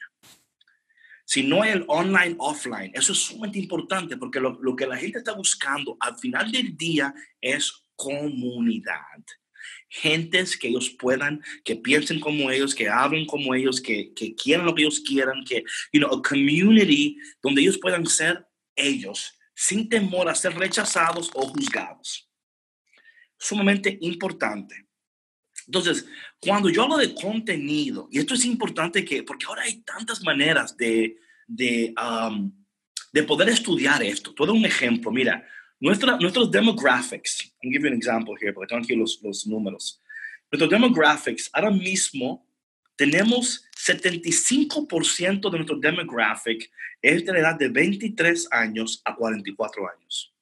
Si 1.24 1.42
no 1.42 1.64
el 1.64 1.84
online 1.88 2.36
offline, 2.38 2.92
eso 2.94 3.12
es 3.12 3.18
sumamente 3.18 3.58
importante 3.58 4.16
porque 4.16 4.38
lo, 4.38 4.58
lo 4.62 4.76
que 4.76 4.86
la 4.86 4.96
gente 4.96 5.18
está 5.18 5.32
buscando 5.32 5.96
al 5.98 6.16
final 6.18 6.52
del 6.52 6.76
día 6.76 7.12
es 7.40 7.86
comunidad 7.96 9.00
gentes 9.88 10.56
que 10.56 10.68
ellos 10.68 10.90
puedan, 10.90 11.42
que 11.64 11.76
piensen 11.76 12.20
como 12.20 12.50
ellos, 12.50 12.74
que 12.74 12.88
hablen 12.88 13.26
como 13.26 13.54
ellos, 13.54 13.80
que, 13.80 14.12
que 14.14 14.34
quieran 14.34 14.66
lo 14.66 14.74
que 14.74 14.82
ellos 14.82 15.00
quieran, 15.00 15.44
que, 15.44 15.64
you 15.92 16.00
know, 16.00 16.12
a 16.12 16.22
community 16.22 17.18
donde 17.42 17.62
ellos 17.62 17.78
puedan 17.78 18.06
ser 18.06 18.46
ellos 18.74 19.35
sin 19.56 19.88
temor 19.88 20.28
a 20.28 20.34
ser 20.34 20.54
rechazados 20.54 21.30
o 21.32 21.48
juzgados. 21.48 22.30
Sumamente 23.38 23.96
importante. 24.02 24.86
Entonces, 25.66 26.06
cuando 26.38 26.68
yo 26.68 26.82
hablo 26.82 26.98
de 26.98 27.14
contenido, 27.14 28.06
y 28.12 28.18
esto 28.18 28.34
es 28.34 28.44
importante 28.44 29.04
que, 29.04 29.22
porque 29.22 29.46
ahora 29.46 29.62
hay 29.62 29.80
tantas 29.82 30.22
maneras 30.22 30.76
de, 30.76 31.16
de, 31.46 31.94
um, 31.96 32.52
de 33.12 33.22
poder 33.22 33.48
estudiar 33.48 34.02
esto. 34.02 34.34
Todo 34.34 34.52
un 34.52 34.64
ejemplo, 34.66 35.10
mira, 35.10 35.44
nuestra, 35.80 36.18
nuestros 36.18 36.50
demographics, 36.50 37.52
I'll 37.62 37.72
give 37.72 37.82
you 37.82 37.88
an 37.88 37.96
example 37.96 38.36
here, 38.38 38.52
porque 38.52 38.68
tengo 38.68 38.84
aquí 38.84 38.94
los, 38.94 39.18
los 39.22 39.46
números. 39.46 40.00
Nuestros 40.52 40.70
demographics, 40.70 41.48
ahora 41.52 41.70
mismo 41.70 42.45
tenemos 42.96 43.68
75% 43.76 45.50
de 45.50 45.58
nuestro 45.58 45.78
demographic 45.78 46.70
es 47.00 47.24
de 47.24 47.32
la 47.32 47.38
edad 47.38 47.54
de 47.56 47.68
23 47.68 48.48
años 48.50 49.00
a 49.04 49.14
44 49.14 49.88
años. 49.88 50.34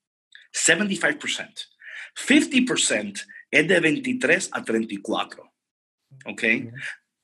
75%. 0.53 1.69
50% 2.14 3.27
es 3.51 3.69
de 3.69 3.81
23 3.81 4.49
a 4.53 4.64
34. 4.64 5.53
¿Ok? 6.27 6.43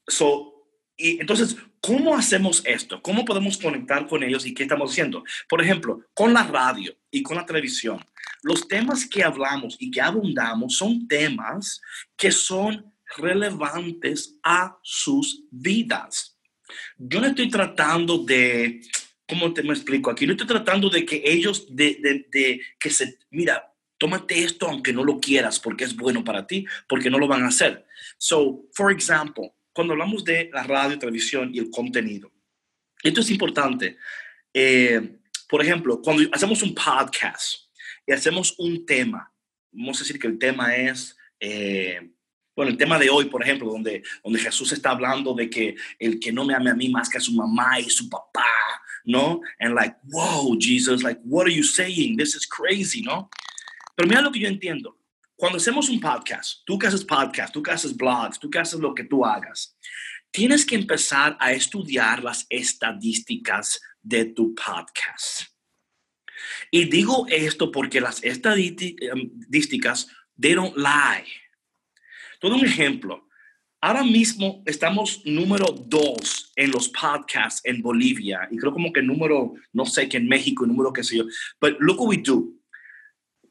So, 0.06 0.60
y 0.96 1.20
entonces, 1.20 1.56
¿cómo 1.80 2.14
hacemos 2.16 2.62
esto? 2.66 3.00
¿Cómo 3.00 3.24
podemos 3.24 3.56
conectar 3.56 4.06
con 4.06 4.22
ellos 4.22 4.44
y 4.44 4.52
qué 4.52 4.64
estamos 4.64 4.90
haciendo? 4.90 5.24
Por 5.48 5.62
ejemplo, 5.62 6.04
con 6.12 6.34
la 6.34 6.42
radio 6.42 6.94
y 7.10 7.22
con 7.22 7.36
la 7.36 7.46
televisión. 7.46 8.04
Los 8.42 8.68
temas 8.68 9.06
que 9.06 9.22
hablamos 9.22 9.76
y 9.78 9.90
que 9.90 10.00
abundamos 10.00 10.76
son 10.76 11.06
temas 11.06 11.80
que 12.16 12.32
son 12.32 12.89
relevantes 13.16 14.38
a 14.42 14.78
sus 14.82 15.44
vidas. 15.50 16.38
Yo 16.98 17.20
no 17.20 17.26
estoy 17.26 17.50
tratando 17.50 18.18
de, 18.18 18.80
¿cómo 19.26 19.52
te 19.52 19.62
me 19.62 19.72
explico 19.72 20.10
aquí? 20.10 20.26
No 20.26 20.32
estoy 20.32 20.46
tratando 20.46 20.88
de 20.88 21.04
que 21.04 21.22
ellos, 21.24 21.66
de, 21.74 22.26
de, 22.30 22.60
que 22.78 22.90
se, 22.90 23.18
mira, 23.30 23.72
tómate 23.98 24.42
esto 24.42 24.68
aunque 24.68 24.92
no 24.92 25.04
lo 25.04 25.20
quieras 25.20 25.58
porque 25.60 25.84
es 25.84 25.94
bueno 25.94 26.24
para 26.24 26.46
ti, 26.46 26.64
porque 26.88 27.10
no 27.10 27.18
lo 27.18 27.28
van 27.28 27.42
a 27.42 27.48
hacer. 27.48 27.86
So, 28.18 28.64
for 28.72 28.92
example, 28.92 29.52
cuando 29.72 29.92
hablamos 29.92 30.24
de 30.24 30.50
la 30.52 30.62
radio, 30.62 30.98
televisión 30.98 31.50
y 31.52 31.58
el 31.58 31.70
contenido, 31.70 32.32
esto 33.02 33.20
es 33.20 33.30
importante. 33.30 33.96
Eh, 34.52 35.18
por 35.48 35.62
ejemplo, 35.62 36.00
cuando 36.00 36.28
hacemos 36.32 36.62
un 36.62 36.74
podcast 36.74 37.70
y 38.06 38.12
hacemos 38.12 38.54
un 38.58 38.84
tema, 38.86 39.32
vamos 39.72 39.98
a 39.98 40.04
decir 40.04 40.18
que 40.18 40.26
el 40.26 40.38
tema 40.38 40.76
es 40.76 41.16
eh, 41.40 42.10
bueno, 42.60 42.72
el 42.72 42.76
tema 42.76 42.98
de 42.98 43.08
hoy, 43.08 43.24
por 43.24 43.42
ejemplo, 43.42 43.70
donde, 43.70 44.02
donde 44.22 44.38
Jesús 44.38 44.70
está 44.72 44.90
hablando 44.90 45.32
de 45.32 45.48
que 45.48 45.76
el 45.98 46.20
que 46.20 46.30
no 46.30 46.44
me 46.44 46.54
ame 46.54 46.68
a 46.68 46.74
mí 46.74 46.90
más 46.90 47.08
que 47.08 47.16
a 47.16 47.20
su 47.22 47.32
mamá 47.32 47.80
y 47.80 47.88
su 47.88 48.06
papá, 48.06 48.44
¿no? 49.02 49.40
And 49.58 49.74
like, 49.74 49.96
wow, 50.12 50.54
Jesus, 50.60 51.02
like, 51.02 51.18
what 51.24 51.46
are 51.46 51.54
you 51.54 51.62
saying? 51.62 52.18
This 52.18 52.34
is 52.34 52.46
crazy, 52.46 53.00
¿no? 53.00 53.30
Pero 53.96 54.06
mira 54.06 54.20
lo 54.20 54.30
que 54.30 54.40
yo 54.40 54.46
entiendo. 54.46 54.98
Cuando 55.36 55.56
hacemos 55.56 55.88
un 55.88 56.00
podcast, 56.00 56.58
tú 56.66 56.78
que 56.78 56.88
haces 56.88 57.02
podcast, 57.02 57.50
tú 57.50 57.62
que 57.62 57.70
haces 57.70 57.96
blogs, 57.96 58.38
tú 58.38 58.50
que 58.50 58.58
haces 58.58 58.78
lo 58.78 58.94
que 58.94 59.04
tú 59.04 59.24
hagas, 59.24 59.74
tienes 60.30 60.66
que 60.66 60.74
empezar 60.74 61.38
a 61.40 61.52
estudiar 61.52 62.22
las 62.22 62.44
estadísticas 62.50 63.80
de 64.02 64.26
tu 64.26 64.54
podcast. 64.54 65.44
Y 66.70 66.84
digo 66.90 67.24
esto 67.30 67.72
porque 67.72 68.02
las 68.02 68.22
estadísticas, 68.22 70.08
they 70.38 70.52
don't 70.52 70.76
lie. 70.76 71.24
Todo 72.40 72.56
un 72.56 72.64
ejemplo. 72.64 73.28
Ahora 73.82 74.02
mismo 74.02 74.62
estamos 74.66 75.22
número 75.24 75.66
dos 75.86 76.52
en 76.56 76.70
los 76.70 76.88
podcasts 76.88 77.60
en 77.64 77.80
Bolivia 77.80 78.48
y 78.50 78.56
creo 78.56 78.72
como 78.72 78.92
que 78.92 79.02
número, 79.02 79.54
no 79.72 79.86
sé, 79.86 80.08
que 80.08 80.16
en 80.16 80.26
México, 80.26 80.66
número 80.66 80.92
qué 80.92 81.04
sé 81.04 81.18
yo. 81.18 81.24
But 81.60 81.78
look 81.80 82.00
what 82.00 82.08
we 82.08 82.16
do. 82.16 82.48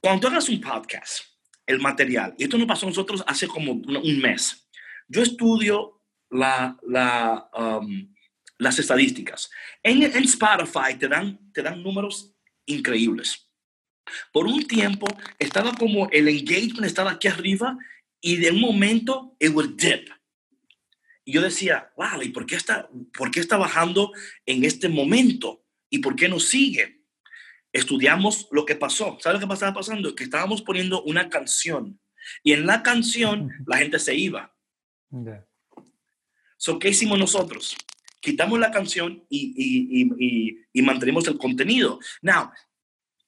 Cuando 0.02 0.28
hagas 0.28 0.49
un 0.49 0.60
podcast, 0.60 1.23
el 1.65 1.80
material, 1.80 2.34
y 2.38 2.43
esto 2.43 2.58
nos 2.58 2.67
pasó 2.67 2.88
a 2.88 2.89
nosotros 2.89 3.23
hace 3.28 3.47
como 3.47 3.73
un 3.73 4.19
mes, 4.19 4.67
yo 5.08 5.21
estudio 5.21 6.02
la, 6.32 6.78
la, 6.88 7.49
um, 7.58 8.12
las 8.58 8.80
estadísticas. 8.80 9.49
En, 9.84 10.02
en 10.02 10.23
Spotify 10.23 10.95
te 10.97 11.08
dan, 11.08 11.39
te 11.54 11.62
dan 11.62 11.84
números 11.84 12.36
increíbles. 12.65 13.47
Por 14.32 14.47
un 14.47 14.65
tiempo 14.67 15.06
estaba 15.38 15.73
como 15.73 16.10
el 16.10 16.28
engagement 16.28 16.86
estaba 16.86 17.12
aquí 17.12 17.28
arriba 17.28 17.78
y 18.21 18.38
de 18.38 18.51
un 18.51 18.62
momento 18.62 19.36
it 19.39 19.51
would 19.51 19.75
dip. 19.75 20.10
Y 21.25 21.34
yo 21.34 21.41
decía, 21.41 21.91
wow, 21.95 22.21
¿y 22.21 22.29
por 22.29 22.45
qué 22.45 22.55
está, 22.55 22.89
por 23.17 23.29
qué 23.29 23.39
está 23.39 23.58
bajando 23.58 24.12
en 24.45 24.63
este 24.63 24.89
momento? 24.89 25.63
¿Y 25.89 25.99
por 25.99 26.15
qué 26.15 26.27
no 26.27 26.39
sigue? 26.39 27.03
Estudiamos 27.71 28.47
lo 28.51 28.65
que 28.65 28.75
pasó. 28.75 29.17
¿Sabes 29.21 29.39
lo 29.39 29.47
que 29.47 29.53
estaba 29.53 29.73
pasando? 29.73 30.15
Que 30.15 30.23
estábamos 30.23 30.62
poniendo 30.62 31.03
una 31.03 31.29
canción 31.29 31.99
y 32.43 32.53
en 32.53 32.65
la 32.65 32.84
canción 32.84 33.51
la 33.65 33.77
gente 33.77 33.99
se 33.99 34.15
iba. 34.15 34.55
So, 36.58 36.79
¿Qué 36.79 36.89
hicimos 36.89 37.17
nosotros? 37.17 37.75
Quitamos 38.21 38.60
la 38.60 38.71
canción 38.71 39.23
y, 39.29 39.53
y, 39.55 40.01
y, 40.01 40.65
y, 40.73 40.82
mantenemos 40.82 41.27
el 41.27 41.38
contenido. 41.38 41.99
Now, 42.21 42.51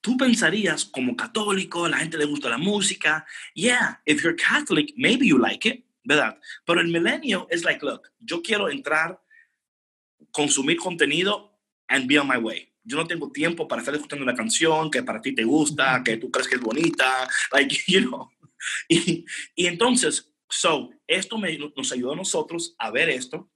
tú 0.02 0.18
pensarías 0.18 0.84
como 0.86 1.16
católico, 1.16 1.88
la 1.88 1.98
gente 1.98 2.18
le 2.18 2.26
gusta 2.26 2.50
la 2.50 2.58
música. 2.58 3.26
Yeah, 3.54 4.02
if 4.06 4.24
you're 4.24 4.36
Catholic, 4.36 4.94
maybe 4.98 5.28
you 5.28 5.38
like 5.38 5.68
it, 5.68 5.86
¿verdad? 6.04 6.38
Pero 6.66 6.82
el 6.82 6.88
milenio 6.88 7.48
es 7.50 7.64
like, 7.64 7.86
look, 7.86 8.02
yo 8.20 8.42
quiero 8.42 8.70
entrar, 8.70 9.22
consumir 10.32 10.78
contenido 10.78 11.58
and 11.88 12.08
be 12.08 12.18
on 12.18 12.28
my 12.28 12.38
way. 12.38 12.68
Yo 12.84 12.98
no 12.98 13.06
tengo 13.06 13.32
tiempo 13.32 13.68
para 13.68 13.82
estar 13.82 13.94
escuchando 13.94 14.24
una 14.24 14.34
canción 14.34 14.90
que 14.90 15.04
para 15.04 15.22
ti 15.22 15.34
te 15.34 15.44
gusta, 15.44 16.02
que 16.04 16.18
tú 16.18 16.32
crees 16.32 16.48
que 16.48 16.56
es 16.56 16.62
bonita, 16.62 17.28
like, 17.52 17.76
you 17.88 18.02
know. 18.02 18.30
Y, 18.88 19.26
y 19.56 19.68
entonces, 19.68 20.32
so, 20.50 20.92
esto 21.08 21.38
me, 21.38 21.58
nos 21.76 21.92
ayudó 21.92 22.14
a 22.14 22.16
nosotros 22.16 22.76
a 22.80 22.90
ver 22.90 23.10
esto. 23.10 23.50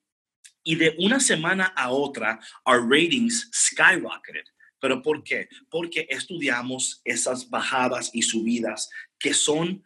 Y 0.64 0.76
de 0.76 0.96
una 0.98 1.20
semana 1.20 1.74
a 1.76 1.92
otra, 1.92 2.40
our 2.66 2.82
ratings 2.82 3.50
skyrocketed. 3.54 4.46
¿Pero 4.86 5.02
por 5.02 5.24
qué? 5.24 5.50
Porque 5.68 6.06
estudiamos 6.12 7.02
esas 7.04 7.50
bajadas 7.50 8.12
y 8.14 8.22
subidas 8.22 8.92
que 9.18 9.34
son 9.34 9.84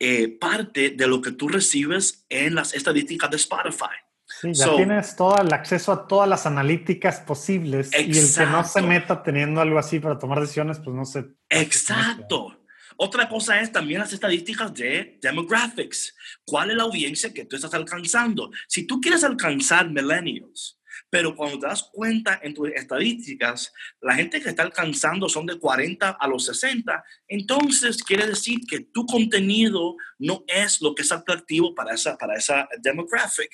eh, 0.00 0.26
parte 0.26 0.90
de 0.90 1.06
lo 1.06 1.22
que 1.22 1.30
tú 1.30 1.46
recibes 1.46 2.26
en 2.28 2.56
las 2.56 2.74
estadísticas 2.74 3.30
de 3.30 3.36
Spotify. 3.36 3.94
Sí, 4.26 4.52
ya 4.52 4.74
tienes 4.74 5.14
todo 5.14 5.40
el 5.40 5.52
acceso 5.52 5.92
a 5.92 6.08
todas 6.08 6.28
las 6.28 6.46
analíticas 6.46 7.20
posibles 7.20 7.92
y 7.92 8.10
el 8.10 8.34
que 8.34 8.46
no 8.46 8.64
se 8.64 8.82
meta 8.82 9.22
teniendo 9.22 9.60
algo 9.60 9.78
así 9.78 10.00
para 10.00 10.18
tomar 10.18 10.40
decisiones, 10.40 10.80
pues 10.80 10.96
no 10.96 11.04
sé. 11.04 11.26
Exacto. 11.48 12.60
Otra 12.96 13.28
cosa 13.28 13.60
es 13.60 13.70
también 13.70 14.00
las 14.00 14.12
estadísticas 14.12 14.74
de 14.74 15.16
demographics. 15.22 16.16
¿Cuál 16.44 16.72
es 16.72 16.76
la 16.76 16.82
audiencia 16.82 17.32
que 17.32 17.44
tú 17.44 17.54
estás 17.54 17.74
alcanzando? 17.74 18.50
Si 18.66 18.84
tú 18.84 19.00
quieres 19.00 19.22
alcanzar 19.22 19.88
millennials, 19.88 20.79
pero 21.08 21.34
cuando 21.34 21.58
te 21.58 21.66
das 21.66 21.88
cuenta 21.92 22.40
en 22.42 22.54
tus 22.54 22.68
estadísticas, 22.70 23.72
la 24.00 24.14
gente 24.14 24.40
que 24.40 24.50
está 24.50 24.62
alcanzando 24.62 25.28
son 25.28 25.46
de 25.46 25.58
40 25.58 26.10
a 26.10 26.28
los 26.28 26.44
60, 26.46 27.02
entonces 27.28 28.02
quiere 28.02 28.26
decir 28.26 28.60
que 28.68 28.80
tu 28.80 29.06
contenido 29.06 29.96
no 30.18 30.44
es 30.46 30.80
lo 30.80 30.94
que 30.94 31.02
es 31.02 31.12
atractivo 31.12 31.74
para 31.74 31.94
esa, 31.94 32.16
para 32.16 32.36
esa 32.36 32.68
demographic. 32.80 33.50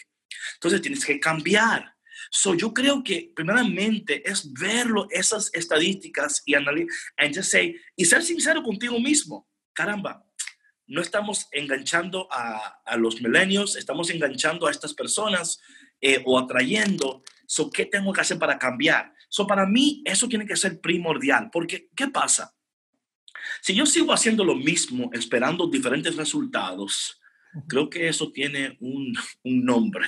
Entonces 0.54 0.80
tienes 0.80 1.04
que 1.04 1.20
cambiar. 1.20 1.94
So, 2.30 2.54
yo 2.54 2.72
creo 2.72 3.04
que 3.04 3.30
primeramente 3.34 4.28
es 4.28 4.52
verlo, 4.52 5.06
esas 5.10 5.50
estadísticas 5.52 6.42
y 6.44 6.54
analizar, 6.54 7.62
y 7.94 8.04
ser 8.04 8.22
sincero 8.22 8.62
contigo 8.62 8.98
mismo. 8.98 9.48
Caramba, 9.72 10.24
no 10.86 11.02
estamos 11.02 11.46
enganchando 11.52 12.28
a, 12.30 12.80
a 12.84 12.96
los 12.96 13.20
milenios, 13.20 13.76
estamos 13.76 14.10
enganchando 14.10 14.66
a 14.66 14.70
estas 14.70 14.94
personas 14.94 15.60
eh, 16.00 16.22
o 16.24 16.38
atrayendo. 16.38 17.22
So, 17.46 17.70
¿Qué 17.70 17.86
tengo 17.86 18.12
que 18.12 18.20
hacer 18.20 18.38
para 18.38 18.58
cambiar? 18.58 19.12
So, 19.28 19.46
para 19.46 19.66
mí 19.66 20.02
eso 20.04 20.28
tiene 20.28 20.46
que 20.46 20.56
ser 20.56 20.80
primordial, 20.80 21.50
porque 21.52 21.88
¿qué 21.94 22.08
pasa? 22.08 22.54
Si 23.60 23.74
yo 23.74 23.86
sigo 23.86 24.12
haciendo 24.12 24.44
lo 24.44 24.54
mismo, 24.54 25.10
esperando 25.12 25.66
diferentes 25.68 26.16
resultados, 26.16 27.20
creo 27.68 27.88
que 27.88 28.08
eso 28.08 28.32
tiene 28.32 28.76
un, 28.80 29.16
un 29.44 29.64
nombre. 29.64 30.06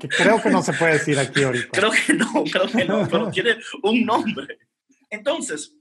que 0.00 0.08
creo 0.08 0.42
que 0.42 0.50
no 0.50 0.62
se 0.62 0.72
puede 0.74 0.94
decir 0.94 1.18
aquí 1.18 1.42
ahorita. 1.42 1.68
Creo 1.72 1.90
que 1.90 2.12
no, 2.12 2.44
creo 2.44 2.66
que 2.66 2.84
no, 2.84 3.08
pero 3.08 3.30
tiene 3.30 3.56
un 3.82 4.04
nombre. 4.04 4.58
Entonces, 5.10 5.74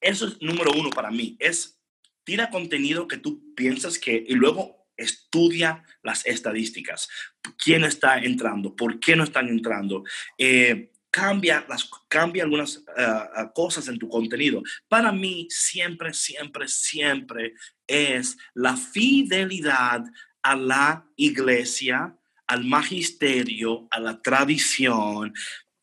eso 0.00 0.26
es 0.26 0.40
número 0.40 0.72
uno 0.72 0.90
para 0.90 1.10
mí, 1.10 1.36
es 1.38 1.78
tira 2.24 2.50
contenido 2.50 3.06
que 3.06 3.18
tú 3.18 3.54
piensas 3.54 3.98
que 3.98 4.24
y 4.26 4.34
luego 4.34 4.83
estudia 4.96 5.82
las 6.02 6.24
estadísticas. 6.26 7.08
¿Quién 7.56 7.84
está 7.84 8.18
entrando? 8.18 8.74
¿Por 8.74 9.00
qué 9.00 9.16
no 9.16 9.24
están 9.24 9.48
entrando? 9.48 10.04
Eh, 10.38 10.92
cambia, 11.10 11.64
las, 11.68 11.88
cambia 12.08 12.42
algunas 12.42 12.78
uh, 12.78 13.52
cosas 13.54 13.86
en 13.86 13.98
tu 13.98 14.08
contenido. 14.08 14.62
Para 14.88 15.12
mí, 15.12 15.46
siempre, 15.48 16.12
siempre, 16.12 16.66
siempre 16.66 17.54
es 17.86 18.36
la 18.52 18.76
fidelidad 18.76 20.04
a 20.42 20.56
la 20.56 21.06
iglesia, 21.16 22.16
al 22.46 22.64
magisterio, 22.64 23.86
a 23.90 24.00
la 24.00 24.20
tradición. 24.20 25.32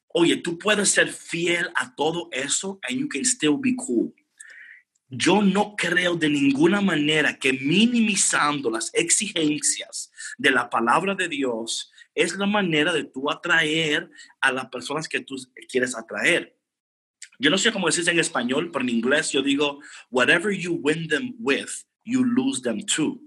Oye, 0.09 0.35
tú 0.37 0.59
puedes 0.59 0.89
ser 0.89 1.07
fiel 1.07 1.69
a 1.75 1.95
todo 1.95 2.27
eso 2.31 2.79
and 2.89 2.99
you 2.99 3.07
can 3.07 3.23
still 3.23 3.57
be 3.57 3.73
cool. 3.75 4.13
Yo 5.13 5.41
no 5.41 5.75
creo 5.75 6.15
de 6.15 6.29
ninguna 6.29 6.79
manera 6.79 7.37
que 7.37 7.51
minimizando 7.51 8.71
las 8.71 8.93
exigencias 8.93 10.09
de 10.37 10.51
la 10.51 10.69
palabra 10.69 11.15
de 11.15 11.27
Dios 11.27 11.91
es 12.15 12.37
la 12.37 12.45
manera 12.45 12.93
de 12.93 13.03
tú 13.03 13.29
atraer 13.29 14.09
a 14.39 14.53
las 14.53 14.67
personas 14.67 15.09
que 15.09 15.19
tú 15.19 15.35
quieres 15.69 15.97
atraer. 15.97 16.57
Yo 17.39 17.49
no 17.49 17.57
sé 17.57 17.73
cómo 17.73 17.87
decir 17.87 18.07
en 18.07 18.19
español, 18.19 18.69
pero 18.71 18.83
en 18.83 18.89
inglés 18.89 19.31
yo 19.31 19.41
digo, 19.41 19.79
whatever 20.09 20.55
you 20.55 20.79
win 20.81 21.09
them 21.09 21.35
with, 21.39 21.69
you 22.05 22.23
lose 22.23 22.61
them 22.61 22.81
too. 22.85 23.21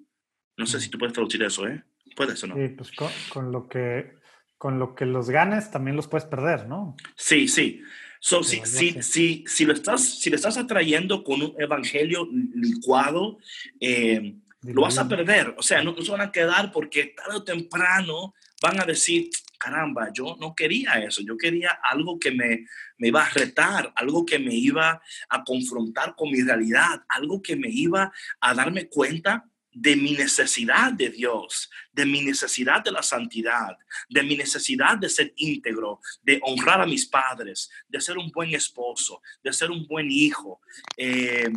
No 0.57 0.65
sé 0.65 0.81
si 0.81 0.89
tú 0.89 0.99
puedes 0.99 1.13
traducir 1.13 1.43
eso, 1.43 1.67
¿eh? 1.67 1.85
Puedes 2.17 2.43
o 2.45 2.47
no. 2.47 2.55
Sí, 2.55 2.69
pues 2.69 2.93
con, 3.31 3.53
lo 3.53 3.69
que, 3.69 4.15
con 4.57 4.79
lo 4.79 4.95
que 4.95 5.05
los 5.05 5.29
ganes 5.29 5.71
también 5.71 5.97
los 5.97 6.09
puedes 6.09 6.27
perder, 6.27 6.67
¿no? 6.67 6.97
Sí, 7.15 7.47
sí. 7.47 7.83
So, 8.27 8.43
si, 8.43 8.63
si, 8.65 9.03
si, 9.03 9.45
si, 9.47 9.67
lo 9.67 9.75
estás, 9.75 10.03
si 10.03 10.31
lo 10.31 10.37
estás 10.37 10.57
atrayendo 10.57 11.23
con 11.23 11.43
un 11.43 11.55
evangelio 11.59 12.27
licuado, 12.55 13.37
eh, 13.79 14.37
lo 14.63 14.81
vas 14.81 14.97
a 14.97 15.07
perder. 15.07 15.55
O 15.59 15.63
sea, 15.63 15.85
no, 15.85 15.93
no, 15.93 16.01
se 16.01 16.11
van 16.11 16.23
a 16.23 16.33
quedar 16.33 16.73
porque 16.73 17.13
tarde 17.15 17.37
o 17.37 17.45
temprano 17.45 18.33
van 18.63 18.81
a 18.81 18.87
decir, 18.87 19.29
caramba, 19.59 20.09
yo 20.11 20.39
no 20.41 20.55
quería 20.55 21.05
eso. 21.05 21.21
Yo 21.21 21.37
quería 21.37 21.79
algo 21.83 22.19
que 22.19 22.31
me, 22.31 22.65
me 22.97 23.09
iba 23.09 23.27
a 23.27 23.29
retar, 23.29 23.93
algo 23.95 24.25
que 24.25 24.39
me 24.39 24.55
iba 24.55 25.03
a 25.29 25.45
confrontar 25.45 26.15
con 26.17 26.31
mi 26.31 26.41
realidad, 26.41 27.05
algo 27.11 27.43
que 27.43 27.57
me 27.57 27.69
iba 27.69 28.11
a 28.41 28.55
darme 28.55 28.89
cuenta 28.89 29.45
de 29.75 29.97
mi 29.97 30.13
necesidad 30.13 30.93
de 30.93 31.11
Dios, 31.11 31.69
de 31.93 32.07
mi 32.07 32.23
necesidad 32.23 32.83
de 32.83 32.93
la 32.93 33.03
santidad, 33.03 33.77
de 34.09 34.23
mi 34.23 34.37
necesidad 34.37 34.97
de 34.97 35.09
ser 35.09 35.33
íntegro, 35.37 36.01
de 36.23 36.41
honrar 36.43 36.81
a 36.81 36.87
mis 36.87 37.07
padres, 37.07 37.69
de 37.89 38.01
ser 38.01 38.17
un 38.17 38.31
buen 38.31 38.55
esposo, 38.55 39.21
de 39.43 39.53
ser 39.53 39.71
un 39.71 39.87
buen 39.87 40.11
hijo. 40.11 40.61
Eh, 40.97 41.53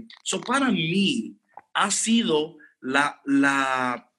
para 0.46 0.70
mí 0.72 1.38
ha 1.74 1.92
sido 1.92 2.58
la, 2.82 3.22
la, 3.26 4.12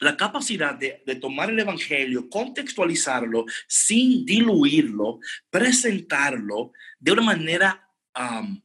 la 0.00 0.16
capacidad 0.16 0.74
de, 0.74 1.02
de, 1.06 1.14
tomar 1.16 1.50
el 1.50 1.58
Evangelio, 1.58 2.28
contextualizarlo 2.28 3.46
sin 3.66 4.26
diluirlo, 4.26 5.20
presentarlo 5.50 6.72
de 6.98 7.12
una 7.12 7.22
manera 7.22 7.88
um, 8.18 8.60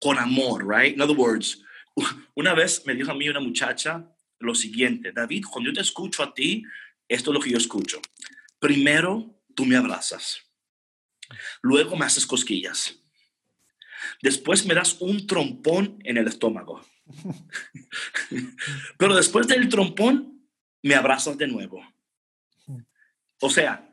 con 0.00 0.18
amor, 0.18 0.66
right? 0.66 0.94
In 0.94 1.00
other 1.00 1.16
words, 1.16 1.62
una 2.34 2.54
vez 2.54 2.84
me 2.86 2.94
dijo 2.94 3.10
a 3.10 3.14
mí 3.14 3.28
una 3.28 3.40
muchacha 3.40 4.08
lo 4.38 4.54
siguiente, 4.54 5.12
David, 5.12 5.44
cuando 5.50 5.70
yo 5.70 5.74
te 5.74 5.82
escucho 5.82 6.22
a 6.22 6.34
ti, 6.34 6.64
esto 7.08 7.30
es 7.30 7.34
lo 7.34 7.40
que 7.40 7.50
yo 7.50 7.58
escucho. 7.58 8.00
Primero, 8.58 9.40
tú 9.54 9.64
me 9.64 9.76
abrazas. 9.76 10.42
Luego 11.62 11.96
me 11.96 12.06
haces 12.06 12.26
cosquillas. 12.26 12.98
Después 14.20 14.66
me 14.66 14.74
das 14.74 14.96
un 15.00 15.26
trompón 15.26 15.98
en 16.04 16.16
el 16.16 16.26
estómago. 16.26 16.84
Pero 18.98 19.14
después 19.14 19.46
del 19.46 19.68
trompón, 19.68 20.48
me 20.82 20.94
abrazas 20.94 21.38
de 21.38 21.46
nuevo. 21.46 21.84
O 23.40 23.50
sea, 23.50 23.88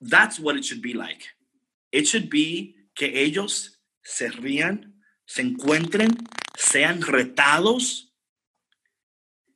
that's 0.00 0.38
what 0.38 0.56
it 0.56 0.64
should 0.64 0.82
be 0.82 0.94
like. 0.94 1.24
It 1.90 2.06
should 2.06 2.28
be 2.28 2.90
que 2.94 3.22
ellos 3.22 3.82
se 4.02 4.30
rían, 4.30 5.02
se 5.24 5.42
encuentren 5.42 6.16
sean 6.56 7.02
retados, 7.02 8.12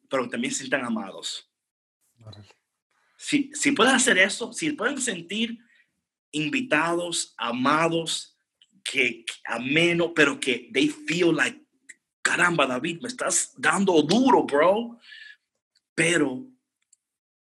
pero 0.08 0.28
también 0.28 0.52
se 0.52 0.60
sientan 0.60 0.84
amados. 0.84 1.50
Si, 3.16 3.50
si 3.54 3.72
pueden 3.72 3.94
hacer 3.94 4.18
eso, 4.18 4.52
si 4.52 4.72
pueden 4.72 5.00
sentir 5.00 5.58
invitados, 6.32 7.34
amados, 7.36 8.36
que, 8.84 9.24
que 9.24 9.32
ameno, 9.44 10.14
pero 10.14 10.38
que 10.38 10.70
they 10.72 10.88
feel 10.88 11.34
like, 11.34 11.64
caramba, 12.22 12.66
David, 12.66 13.00
me 13.02 13.08
estás 13.08 13.52
dando 13.56 14.00
duro, 14.02 14.44
bro. 14.44 14.98
Pero 15.94 16.46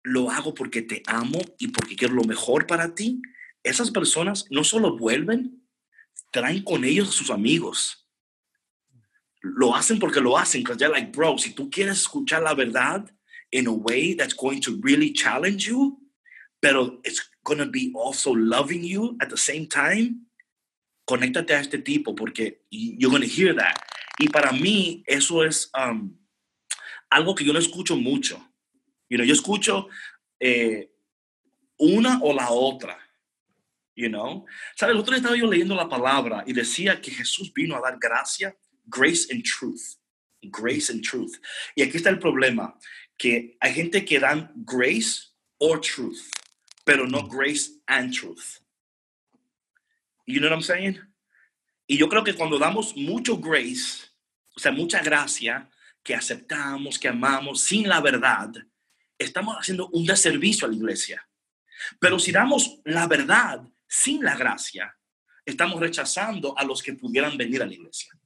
lo 0.04 0.30
hago 0.30 0.54
porque 0.54 0.82
te 0.82 1.02
amo 1.08 1.40
y 1.58 1.70
porque 1.70 1.96
quiero 1.96 2.14
lo 2.14 2.24
mejor 2.24 2.68
para 2.68 2.94
ti. 2.94 3.22
Esas 3.64 3.92
personas 3.92 4.46
no 4.50 4.64
solo 4.64 4.98
vuelven, 4.98 5.68
traen 6.32 6.64
con 6.64 6.84
ellos 6.84 7.10
a 7.10 7.14
sus 7.14 7.32
amigos 7.32 8.05
lo 9.46 9.76
hacen 9.76 10.00
porque 10.00 10.20
lo 10.20 10.38
hacen, 10.38 10.64
porque 10.64 10.82
ya 10.82 10.90
like, 10.90 11.12
bro, 11.12 11.38
si 11.38 11.54
tú 11.54 11.70
quieres 11.70 12.00
escuchar 12.00 12.42
la 12.42 12.54
verdad, 12.54 13.06
in 13.52 13.68
a 13.68 13.72
way 13.72 14.16
that's 14.16 14.34
going 14.34 14.60
to 14.60 14.80
really 14.82 15.14
challenge 15.14 15.68
you, 15.68 15.98
pero 16.62 17.00
it's 17.04 17.30
going 17.44 17.60
to 17.60 17.66
be 17.66 17.92
also 17.96 18.32
loving 18.34 18.84
you 18.84 19.16
at 19.22 19.30
the 19.30 19.38
same 19.38 19.68
time, 19.68 20.26
conéctate 21.08 21.52
a 21.52 21.60
este 21.60 21.78
tipo 21.84 22.16
porque 22.16 22.62
you're 22.72 23.12
going 23.12 23.22
to 23.22 23.28
hear 23.28 23.54
that. 23.54 23.76
Y 24.20 24.30
para 24.30 24.52
mí 24.52 25.04
eso 25.06 25.44
es 25.44 25.70
um, 25.78 26.18
algo 27.10 27.36
que 27.36 27.46
yo 27.46 27.54
no 27.54 27.60
escucho 27.60 27.96
mucho. 27.96 28.42
You 29.10 29.18
know, 29.18 29.26
yo 29.26 29.34
escucho 29.34 29.88
eh, 30.40 30.90
una 31.78 32.20
o 32.24 32.34
la 32.34 32.50
otra. 32.50 32.98
You 33.96 34.10
know, 34.10 34.46
¿sabes? 34.76 34.94
El 34.94 35.00
otro 35.00 35.12
día 35.12 35.20
estaba 35.20 35.38
yo 35.38 35.50
leyendo 35.50 35.74
la 35.74 35.88
palabra 35.88 36.44
y 36.46 36.52
decía 36.52 37.00
que 37.00 37.12
Jesús 37.12 37.54
vino 37.54 37.78
a 37.78 37.82
dar 37.82 37.98
gracia, 37.98 38.54
grace 38.90 39.28
and 39.32 39.44
truth. 39.44 39.98
Grace 40.50 40.92
and 40.92 41.02
truth. 41.02 41.40
Y 41.76 41.82
aquí 41.82 41.98
está 41.98 42.10
el 42.10 42.20
problema, 42.20 42.78
que 43.18 43.58
hay 43.60 43.74
gente 43.74 44.06
que 44.06 44.20
dan 44.20 44.52
grace 44.66 45.34
or 45.60 45.80
truth, 45.80 46.30
pero 46.86 47.08
no 47.08 47.24
grace 47.24 47.72
and 47.88 48.14
truth. 48.14 48.60
You 50.28 50.40
know 50.40 50.50
what 50.50 50.56
I'm 50.56 50.62
saying? 50.62 51.00
Y 51.88 51.98
yo 51.98 52.10
creo 52.10 52.24
que 52.24 52.34
cuando 52.34 52.58
damos 52.58 52.96
mucho 52.96 53.38
grace, 53.38 54.10
o 54.56 54.60
sea, 54.60 54.72
mucha 54.72 55.02
gracia, 55.02 55.70
que 56.04 56.16
aceptamos, 56.16 57.00
que 57.00 57.08
amamos 57.08 57.62
sin 57.62 57.88
la 57.88 58.00
verdad, 58.02 58.52
estamos 59.18 59.56
haciendo 59.56 59.88
un 59.90 60.06
deservicio 60.06 60.68
a 60.68 60.70
la 60.70 60.76
iglesia. 60.76 61.28
Pero 62.00 62.20
si 62.20 62.32
damos 62.32 62.80
la 62.86 63.08
verdad 63.08 63.62
sin 63.88 64.24
la 64.24 64.36
gracia, 64.36 64.96
estamos 65.46 65.80
rechazando 65.80 66.58
a 66.58 66.64
los 66.64 66.82
que 66.82 66.94
pudieran 66.94 67.38
venir 67.38 67.62
a 67.62 67.66
la 67.66 67.74
iglesia. 67.74 68.18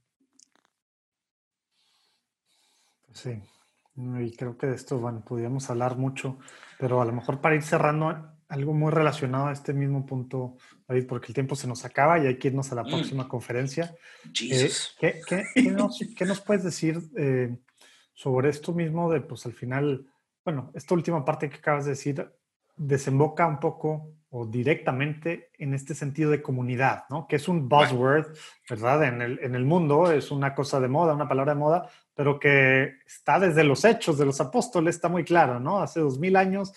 Sí, 3.13 3.41
y 3.95 4.36
creo 4.36 4.58
que 4.58 4.67
de 4.67 4.76
esto, 4.76 4.98
bueno, 5.00 5.24
podríamos 5.26 5.69
hablar 5.69 5.98
mucho, 5.98 6.38
pero 6.78 7.02
a 7.02 7.06
lo 7.06 7.12
mejor 7.12 7.41
para 7.41 7.56
ir 7.56 7.63
cerrando, 7.63 8.32
algo 8.48 8.74
muy 8.74 8.91
relacionado 8.91 9.48
a 9.48 9.52
este 9.52 9.74
mismo 9.74 10.06
punto, 10.06 10.58
David, 10.88 11.06
porque 11.08 11.28
el 11.28 11.34
tiempo 11.34 11.56
se 11.56 11.67
nos 11.67 11.86
acaba 11.86 12.17
y 12.17 12.28
hay 12.28 12.38
que 12.38 12.48
irnos 12.48 12.72
a 12.72 12.76
la 12.76 12.84
mm. 12.84 12.88
próxima 12.88 13.28
conferencia. 13.28 13.95
Eh, 14.41 14.72
¿qué, 15.00 15.22
qué, 15.28 15.72
nos, 15.72 16.00
¿qué, 16.17 16.26
nos, 16.26 16.41
puedes 16.41 16.63
decir 16.63 17.00
eh, 17.17 17.58
sobre 18.13 18.50
esto 18.50 18.74
mismo 18.74 19.12
de, 19.12 19.22
pues 19.22 19.45
al 19.45 19.54
final, 19.54 20.08
bueno, 20.43 20.72
esta 20.74 20.95
última 20.95 21.24
parte 21.24 21.50
que 21.50 21.58
acabas 21.58 21.86
de 21.86 21.91
decir, 21.91 22.32
desemboca 22.76 23.45
un 23.48 23.60
poco 23.60 24.13
o 24.31 24.45
directamente 24.45 25.49
en 25.57 25.73
este 25.73 25.95
sentido 25.95 26.29
de 26.29 26.41
comunidad, 26.41 27.05
¿no? 27.09 27.27
Que 27.27 27.37
es 27.37 27.47
un 27.47 27.67
buzzword, 27.67 28.27
¿verdad? 28.69 29.03
En 29.05 29.21
el, 29.21 29.39
en 29.41 29.55
el 29.55 29.65
mundo 29.65 30.11
es 30.11 30.29
una 30.29 30.53
cosa 30.53 30.79
de 30.79 30.87
moda, 30.87 31.15
una 31.15 31.27
palabra 31.27 31.53
de 31.53 31.59
moda, 31.59 31.89
pero 32.13 32.39
que 32.39 32.97
está 33.07 33.39
desde 33.39 33.63
los 33.63 33.83
hechos 33.85 34.17
de 34.17 34.25
los 34.25 34.39
apóstoles, 34.39 34.95
está 34.95 35.09
muy 35.09 35.23
claro, 35.23 35.59
¿no? 35.59 35.81
Hace 35.81 35.99
dos 35.99 36.19
mil 36.19 36.35
años 36.35 36.73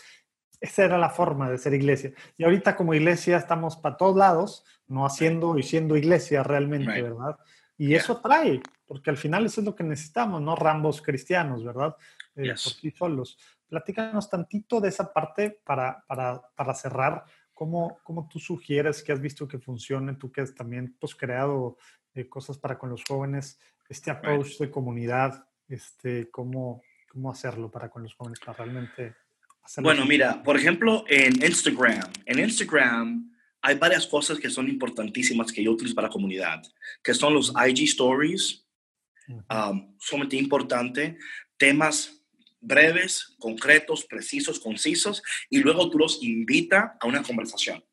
esa 0.63 0.85
era 0.85 0.97
la 0.97 1.11
forma 1.11 1.51
de 1.51 1.59
ser 1.59 1.75
iglesia. 1.75 2.13
Y 2.39 2.45
ahorita 2.45 2.77
como 2.77 2.95
iglesia 2.95 3.37
estamos 3.37 3.77
para 3.77 3.97
todos 3.97 4.17
lados, 4.17 4.65
no 4.87 5.05
haciendo 5.05 5.59
y 5.59 5.65
siendo 5.65 5.97
iglesia 5.97 6.45
realmente, 6.45 7.03
¿verdad? 7.03 7.37
Y 7.77 7.95
eso 7.95 8.21
trae, 8.21 8.63
porque 8.87 9.11
al 9.11 9.17
final 9.17 9.45
eso 9.45 9.61
es 9.61 9.65
lo 9.65 9.75
que 9.75 9.83
necesitamos, 9.83 10.41
no 10.41 10.55
rambos 10.55 11.03
cristianos, 11.03 11.65
¿verdad? 11.65 11.97
Eh, 12.37 12.51
por 12.51 12.59
sí 12.59 12.93
solos. 12.93 13.37
Platícanos 13.67 14.31
tantito 14.31 14.81
de 14.81 14.91
esa 14.91 15.13
parte 15.13 15.61
para, 15.65 16.05
para, 16.07 16.41
para 16.55 16.75
cerrar. 16.75 17.25
¿Cómo, 17.55 17.99
¿Cómo, 18.03 18.29
tú 18.29 18.39
sugieres 18.39 19.03
que 19.03 19.13
has 19.13 19.21
visto 19.21 19.47
que 19.47 19.59
funcione? 19.59 20.15
Tú 20.15 20.31
que 20.33 20.41
has 20.41 20.55
también 20.55 20.97
pues, 20.99 21.15
creado 21.15 21.77
eh, 22.15 22.29
cosas 22.29 22.59
para 22.59 22.79
con 22.79 22.91
los 22.91 23.05
jóvenes, 23.05 23.59
este 23.89 24.11
approach 24.11 24.59
de 24.59 24.71
comunidad, 24.71 25.47
este, 25.69 26.31
¿cómo, 26.31 26.83
¿cómo 27.11 27.31
hacerlo 27.31 27.71
para 27.71 27.89
con 27.91 28.03
los 28.03 28.15
jóvenes 28.15 28.41
para 28.41 28.59
realmente 28.59 29.15
bueno, 29.81 30.05
mira, 30.05 30.43
por 30.43 30.57
ejemplo, 30.57 31.05
en 31.09 31.35
Instagram, 31.43 32.13
en 32.27 32.39
Instagram 32.39 33.31
hay 33.61 33.77
varias 33.77 34.07
cosas 34.07 34.39
que 34.39 34.51
son 34.51 34.69
importantísimas 34.69 35.53
que 35.53 35.63
yo 35.63 35.71
utilizo 35.71 35.95
para 35.95 36.09
la 36.09 36.13
comunidad, 36.13 36.63
que 37.03 37.15
son 37.15 37.33
los 37.33 37.53
IG 37.55 37.85
Stories, 37.85 38.67
um, 39.29 39.97
sumamente 39.99 40.37
importante, 40.37 41.17
temas 41.57 42.22
breves, 42.63 43.35
concretos, 43.39 44.05
precisos, 44.05 44.59
concisos, 44.59 45.23
y 45.51 45.59
luego 45.59 45.91
tú 45.91 45.99
los 45.99 46.23
invita 46.23 46.97
a 47.01 47.07
una 47.07 47.23
conversación. 47.23 47.85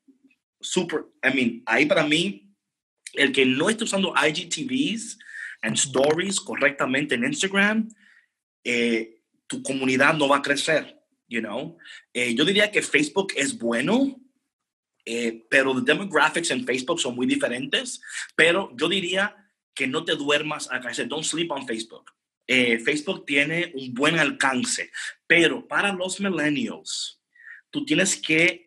Super, 0.60 1.04
I 1.22 1.34
mean, 1.34 1.62
ahí 1.66 1.86
para 1.86 2.06
mí, 2.06 2.54
el 3.14 3.32
que 3.32 3.44
no 3.44 3.68
esté 3.68 3.84
usando 3.84 4.14
IGTVs 4.14 5.18
and 5.62 5.76
stories 5.76 6.40
correctamente 6.40 7.14
en 7.14 7.24
Instagram, 7.24 7.88
eh, 8.64 9.20
tu 9.46 9.62
comunidad 9.62 10.14
no 10.14 10.28
va 10.28 10.38
a 10.38 10.42
crecer 10.42 11.00
you 11.30 11.40
know. 11.40 11.78
Eh, 12.12 12.34
yo 12.34 12.44
diría 12.44 12.70
que 12.70 12.82
Facebook 12.82 13.32
es 13.36 13.56
bueno, 13.56 14.20
eh, 15.06 15.46
pero 15.48 15.72
los 15.72 15.84
demographics 15.84 16.50
en 16.50 16.66
Facebook 16.66 17.00
son 17.00 17.14
muy 17.14 17.26
diferentes, 17.26 18.02
pero 18.34 18.70
yo 18.76 18.88
diría 18.88 19.34
que 19.72 19.86
no 19.86 20.04
te 20.04 20.16
duermas 20.16 20.70
acá, 20.70 20.88
dice, 20.88 21.06
don't 21.06 21.24
sleep 21.24 21.50
on 21.52 21.66
Facebook. 21.66 22.10
Eh, 22.52 22.80
Facebook 22.80 23.24
tiene 23.24 23.70
un 23.76 23.94
buen 23.94 24.18
alcance, 24.18 24.90
pero 25.26 25.68
para 25.68 25.92
los 25.92 26.20
millennials, 26.20 27.22
tú 27.70 27.84
tienes 27.84 28.16
que 28.16 28.64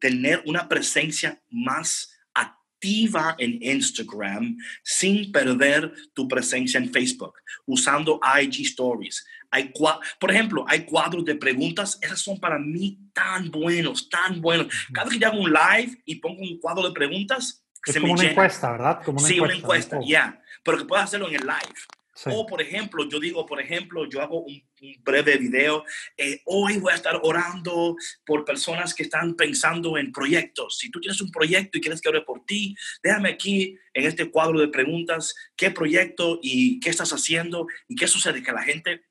tener 0.00 0.42
una 0.46 0.66
presencia 0.66 1.38
más 1.50 2.10
activa 2.32 3.34
en 3.38 3.62
Instagram 3.62 4.56
sin 4.82 5.30
perder 5.30 5.92
tu 6.14 6.26
presencia 6.26 6.78
en 6.78 6.90
Facebook, 6.90 7.34
usando 7.66 8.18
IG 8.42 8.62
Stories. 8.62 9.24
Hay 9.50 9.72
por 10.18 10.30
ejemplo, 10.32 10.64
hay 10.66 10.84
cuadros 10.84 11.24
de 11.24 11.36
preguntas, 11.36 11.98
esas 12.02 12.18
son 12.18 12.40
para 12.40 12.58
mí 12.58 12.98
tan 13.12 13.50
buenos, 13.50 14.08
tan 14.08 14.40
buenos. 14.40 14.66
Cada 14.92 15.04
vez 15.04 15.14
que 15.14 15.20
yo 15.20 15.28
hago 15.28 15.40
un 15.40 15.52
live 15.52 16.02
y 16.04 16.16
pongo 16.16 16.42
un 16.42 16.58
cuadro 16.58 16.88
de 16.88 16.92
preguntas, 16.92 17.64
es 17.86 18.00
como 18.00 18.14
una 18.14 18.24
encuesta, 18.24 18.72
¿verdad? 18.72 19.02
Como 19.04 19.20
sí, 19.20 19.38
una 19.38 19.54
encuesta, 19.54 20.00
ya. 20.04 20.42
Pero 20.64 20.78
que 20.78 20.84
puedas 20.86 21.04
hacerlo 21.04 21.28
en 21.28 21.36
el 21.36 21.42
live. 21.42 21.80
O, 22.26 22.46
por 22.46 22.62
ejemplo, 22.62 23.08
yo 23.08 23.18
digo, 23.18 23.44
por 23.44 23.60
ejemplo, 23.60 24.08
yo 24.08 24.22
hago 24.22 24.44
un, 24.44 24.62
breve 25.02 25.36
video. 25.38 25.84
Eh, 26.16 26.42
hoy 26.44 26.76
voy 26.76 26.92
a 26.92 26.96
estar 26.96 27.18
orando 27.22 27.96
por 28.26 28.44
personas 28.44 28.94
que 28.94 29.02
están 29.02 29.34
pensando 29.34 29.96
en 29.96 30.12
proyectos. 30.12 30.78
Si 30.78 30.90
tú 30.90 31.00
tienes 31.00 31.20
un 31.20 31.30
proyecto 31.30 31.78
y 31.78 31.80
quieres 31.80 32.00
que 32.00 32.08
ore 32.08 32.20
por 32.20 32.44
ti, 32.44 32.76
déjame 33.02 33.30
aquí 33.30 33.78
en 33.94 34.04
este 34.04 34.30
cuadro 34.30 34.60
de 34.60 34.68
preguntas 34.68 35.34
qué 35.56 35.70
proyecto 35.70 36.38
y 36.42 36.78
qué 36.80 36.90
estás 36.90 37.12
haciendo 37.12 37.66
y 37.88 37.96
qué 37.96 38.06
sucede. 38.06 38.42
Que 38.42 38.52
la 38.52 38.62
gente 38.62 39.04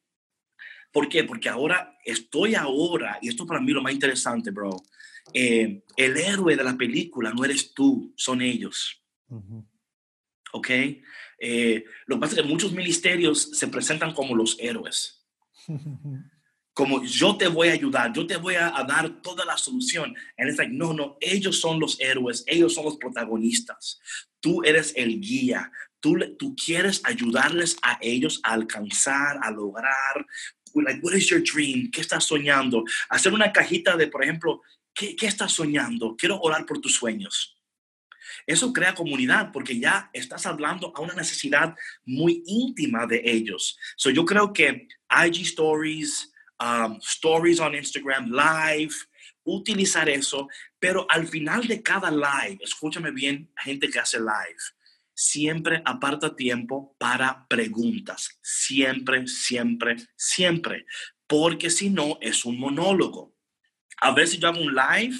¿Por 0.94 1.10
qué? 1.10 1.24
Porque 1.24 1.50
ahora 1.50 1.98
estoy 2.06 2.54
ahora, 2.54 3.18
y 3.20 3.28
esto 3.28 3.48
para 3.48 3.60
mí 3.60 3.72
lo 3.72 3.82
más 3.82 3.94
interesante, 3.94 4.52
bro, 4.52 4.78
eh, 5.34 5.82
el 5.98 6.18
héroe 6.18 6.56
de 6.56 6.64
la 6.64 6.78
película 6.78 7.34
no 7.34 7.44
eres 7.44 7.74
tú, 7.74 8.14
son 8.16 8.44
ellos. 8.44 9.04
¿Ok? 10.54 10.70
Eh, 11.40 11.84
lo 12.06 12.16
que 12.16 12.22
pasa 12.22 12.36
es 12.36 12.42
que 12.42 12.48
muchos 12.48 12.72
ministerios 12.72 13.50
se 13.58 13.68
presentan 13.68 14.14
como 14.14 14.36
los 14.36 14.58
héroes. 14.60 15.26
Como 16.76 17.04
yo 17.04 17.36
te 17.38 17.48
voy 17.48 17.68
a 17.68 17.74
ayudar, 17.74 18.12
yo 18.14 18.26
te 18.26 18.36
voy 18.36 18.56
a, 18.56 18.72
dar 18.88 19.22
toda 19.22 19.46
la 19.46 19.58
solución. 19.58 20.16
And 20.38 20.50
it's 20.50 20.58
like, 20.58 20.74
no, 20.74 20.92
no, 20.92 21.18
ellos 21.22 21.60
son 21.60 21.80
los 21.80 22.00
héroes, 22.00 22.44
ellos 22.48 22.74
son 22.74 22.86
los 22.86 22.98
protagonistas. 22.98 24.00
Tú 24.40 24.64
eres 24.64 24.94
el 24.96 25.20
guía, 25.20 25.72
Tú, 26.00 26.18
tú, 26.38 26.54
quieres 26.54 27.02
ayudarles 27.06 27.78
a 27.82 27.98
ellos 28.02 28.42
a 28.44 28.52
alcanzar, 28.52 29.40
a 29.42 29.52
lograr 29.52 30.26
like, 30.82 31.00
what 31.02 31.14
is 31.14 31.30
your 31.30 31.42
dream? 31.42 31.92
¿Qué 31.92 32.02
estás 32.02 32.26
soñando? 32.26 32.84
Hacer 33.10 33.34
una 33.34 33.52
cajita 33.52 33.96
de, 33.96 34.08
por 34.08 34.24
ejemplo, 34.24 34.62
¿qué, 34.94 35.16
qué 35.16 35.28
estás 35.28 35.52
soñando? 35.52 36.16
Quiero 36.18 36.40
orar 36.42 36.66
por 36.66 36.80
tus 36.80 36.96
sueños. 36.96 37.56
Eso 38.46 38.74
crea 38.74 38.94
comunidad 38.94 39.52
porque 39.52 39.80
ya 39.80 40.10
estás 40.14 40.46
hablando 40.46 40.92
a 40.96 41.02
una 41.02 41.14
necesidad 41.14 41.76
muy 42.06 42.44
íntima 42.46 43.06
de 43.06 43.22
ellos. 43.24 43.78
So 43.96 44.10
yo 44.10 44.26
creo 44.26 44.52
que 44.52 44.88
IG 45.10 45.42
Stories, 45.42 46.32
um, 46.60 46.98
Stories 47.02 47.60
on 47.60 47.76
Instagram, 47.76 48.32
Live, 48.32 48.94
utilizar 49.44 50.10
eso, 50.10 50.48
pero 50.80 51.06
al 51.10 51.28
final 51.28 51.68
de 51.68 51.82
cada 51.82 52.10
live, 52.10 52.60
escúchame 52.62 53.12
bien, 53.12 53.52
gente 53.58 53.90
que 53.90 54.00
hace 54.00 54.20
live, 54.20 54.60
siempre 55.14 55.82
aparta 55.86 56.36
tiempo 56.36 56.96
para 56.98 57.46
preguntas. 57.48 58.40
Siempre, 58.42 59.28
siempre, 59.28 59.98
siempre. 60.16 60.86
Porque 61.28 61.70
si 61.70 61.90
no, 61.90 62.18
es 62.22 62.46
un 62.46 62.60
monólogo. 62.60 63.36
A 63.98 64.12
veces 64.12 64.40
yo 64.40 64.48
hago 64.48 64.62
un 64.62 64.74
live 64.74 65.16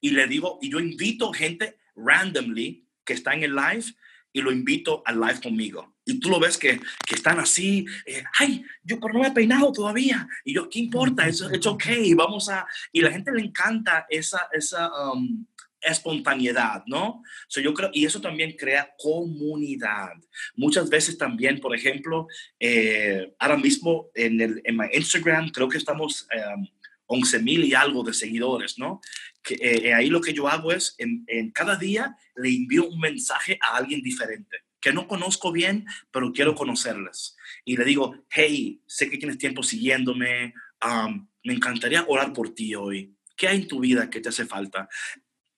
y 0.00 0.10
le 0.10 0.26
digo, 0.26 0.58
y 0.60 0.70
yo 0.70 0.78
invito 0.80 1.32
gente 1.32 1.77
randomly 1.98 2.86
que 3.04 3.14
está 3.14 3.34
en 3.34 3.42
el 3.42 3.54
live 3.54 3.84
y 4.32 4.40
lo 4.40 4.52
invito 4.52 5.02
al 5.04 5.20
live 5.20 5.40
conmigo. 5.42 5.96
Y 6.04 6.20
tú 6.20 6.30
lo 6.30 6.38
ves 6.38 6.56
que, 6.56 6.80
que 7.06 7.14
están 7.14 7.38
así, 7.38 7.84
eh, 8.06 8.22
ay, 8.38 8.64
yo 8.82 8.98
pero 9.00 9.14
no 9.14 9.20
me 9.20 9.28
he 9.28 9.32
peinado 9.32 9.72
todavía. 9.72 10.28
Y 10.44 10.54
yo, 10.54 10.68
¿qué 10.68 10.78
importa? 10.78 11.26
Es 11.26 11.42
it's 11.52 11.66
okay, 11.66 12.14
vamos 12.14 12.48
a... 12.48 12.66
Y 12.92 13.00
la 13.00 13.10
gente 13.10 13.32
le 13.32 13.42
encanta 13.42 14.06
esa, 14.08 14.48
esa, 14.52 14.90
um, 15.12 15.46
espontaneidad, 15.80 16.82
¿no? 16.86 17.22
So 17.46 17.60
yo 17.60 17.72
creo, 17.74 17.90
y 17.92 18.04
eso 18.04 18.20
también 18.20 18.56
crea 18.56 18.94
comunidad. 18.98 20.12
Muchas 20.56 20.88
veces 20.88 21.16
también, 21.16 21.60
por 21.60 21.74
ejemplo, 21.74 22.26
eh, 22.58 23.34
ahora 23.38 23.56
mismo 23.56 24.10
en, 24.14 24.40
el, 24.40 24.60
en 24.64 24.76
mi 24.76 24.86
Instagram 24.92 25.50
creo 25.50 25.68
que 25.68 25.78
estamos 25.78 26.26
um, 26.56 26.66
11 27.06 27.38
mil 27.40 27.64
y 27.64 27.74
algo 27.74 28.02
de 28.02 28.12
seguidores, 28.12 28.78
¿no? 28.78 29.00
Que, 29.48 29.56
eh, 29.60 29.94
ahí 29.94 30.10
lo 30.10 30.20
que 30.20 30.34
yo 30.34 30.46
hago 30.46 30.72
es, 30.72 30.94
en, 30.98 31.24
en, 31.26 31.50
cada 31.52 31.76
día 31.76 32.14
le 32.36 32.50
envío 32.50 32.86
un 32.86 33.00
mensaje 33.00 33.58
a 33.62 33.78
alguien 33.78 34.02
diferente, 34.02 34.58
que 34.78 34.92
no 34.92 35.08
conozco 35.08 35.50
bien, 35.50 35.86
pero 36.10 36.32
quiero 36.34 36.54
conocerles. 36.54 37.34
Y 37.64 37.78
le 37.78 37.86
digo, 37.86 38.26
hey, 38.28 38.82
sé 38.86 39.08
que 39.08 39.16
tienes 39.16 39.38
tiempo 39.38 39.62
siguiéndome, 39.62 40.52
um, 40.84 41.26
me 41.44 41.54
encantaría 41.54 42.04
orar 42.06 42.34
por 42.34 42.54
ti 42.54 42.74
hoy. 42.74 43.16
¿Qué 43.34 43.48
hay 43.48 43.62
en 43.62 43.68
tu 43.68 43.80
vida 43.80 44.10
que 44.10 44.20
te 44.20 44.28
hace 44.28 44.44
falta? 44.44 44.86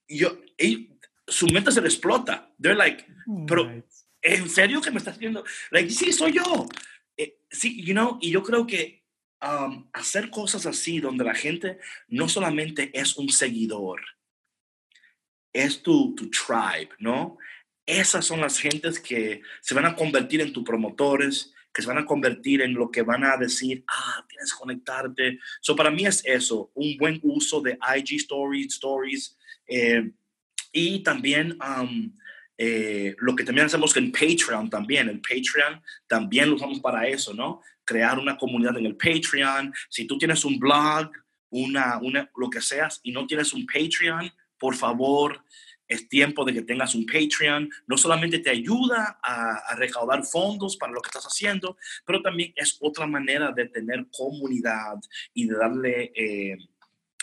Y 0.07 0.19
yo, 0.19 0.41
y 0.57 0.97
su 1.27 1.47
mente 1.47 1.73
se 1.73 1.81
le 1.81 1.89
explota. 1.89 2.55
They're 2.63 2.77
like, 2.77 3.05
pero, 3.49 3.85
¿en 4.23 4.49
serio 4.49 4.81
que 4.81 4.93
me 4.93 4.99
estás 4.99 5.19
viendo? 5.19 5.45
Like, 5.73 5.91
sí, 5.91 6.13
soy 6.13 6.35
yo. 6.35 6.69
Eh, 7.17 7.41
sí, 7.51 7.83
you 7.83 7.93
know, 7.93 8.19
y 8.21 8.31
yo 8.31 8.45
creo 8.45 8.69
que 8.69 9.00
um, 9.43 9.89
hacer 9.93 10.31
cosas 10.31 10.67
así 10.67 11.01
donde 11.01 11.25
la 11.25 11.35
gente 11.35 11.79
no 12.09 12.29
solamente 12.29 12.91
es 12.99 13.17
un 13.17 13.29
seguidor, 13.29 14.01
es 15.53 15.83
tu, 15.83 16.15
tu 16.15 16.31
tribe, 16.31 16.91
¿no? 16.99 17.39
Esas 17.87 18.25
son 18.25 18.41
las 18.41 18.59
gentes 18.59 19.01
que 19.01 19.43
se 19.61 19.75
van 19.75 19.87
a 19.87 19.97
convertir 19.97 20.41
en 20.41 20.53
tus 20.53 20.63
promotores, 20.63 21.53
que 21.73 21.83
se 21.83 21.89
van 21.89 21.99
a 21.99 22.05
convertir 22.05 22.63
en 22.63 22.75
lo 22.75 22.91
que 22.91 23.03
van 23.03 23.25
a 23.25 23.37
decir, 23.37 23.85
ah, 23.89 24.25
tienes 24.29 24.53
que 24.53 24.59
conectarte. 24.59 25.39
So 25.61 25.75
para 25.75 25.91
mí 25.91 26.05
es 26.05 26.23
eso, 26.25 26.71
un 26.75 26.97
buen 26.97 27.21
uso 27.23 27.61
de 27.61 27.79
IG 27.97 28.17
Stories, 28.17 28.75
Stories, 28.75 29.37
eh, 29.67 30.11
y 30.73 31.03
también 31.03 31.59
um, 31.63 32.17
eh, 32.57 33.17
lo 33.19 33.35
que 33.35 33.45
también 33.45 33.67
hacemos 33.67 33.97
en 33.97 34.13
Patreon 34.13 34.69
también, 34.69 35.09
el 35.09 35.21
Patreon 35.21 35.83
también 36.07 36.51
lo 36.51 36.57
usamos 36.57 36.81
para 36.81 37.09
eso, 37.09 37.33
¿no? 37.33 37.63
Crear 37.91 38.21
una 38.21 38.37
comunidad 38.37 38.79
en 38.79 38.87
el 38.87 38.97
Patreon. 38.97 39.75
Si 39.89 40.07
tú 40.07 40.17
tienes 40.17 40.45
un 40.45 40.61
blog, 40.61 41.11
una, 41.51 41.99
una, 41.99 42.31
lo 42.37 42.49
que 42.49 42.61
seas, 42.61 43.01
y 43.03 43.11
no 43.11 43.27
tienes 43.27 43.53
un 43.53 43.67
Patreon, 43.67 44.31
por 44.57 44.77
favor, 44.77 45.45
es 45.89 46.09
tiempo 46.09 46.45
de 46.45 46.53
que 46.53 46.63
tengas 46.63 46.95
un 46.95 47.05
Patreon. 47.05 47.69
No 47.89 47.97
solamente 47.97 48.39
te 48.39 48.51
ayuda 48.51 49.19
a, 49.21 49.55
a, 49.71 49.75
recaudar 49.75 50.25
fondos 50.25 50.77
para 50.77 50.93
lo 50.93 51.03
que 51.03 51.09
estás 51.09 51.25
haciendo, 51.25 51.77
pero 52.07 52.23
también 52.23 52.53
es 52.55 52.79
otra 52.81 53.09
manera 53.09 53.51
de 53.51 53.67
tener 53.67 54.07
comunidad 54.13 55.01
y 55.35 55.49
de 55.49 55.57
darle 55.57 56.13
eh, 56.15 56.57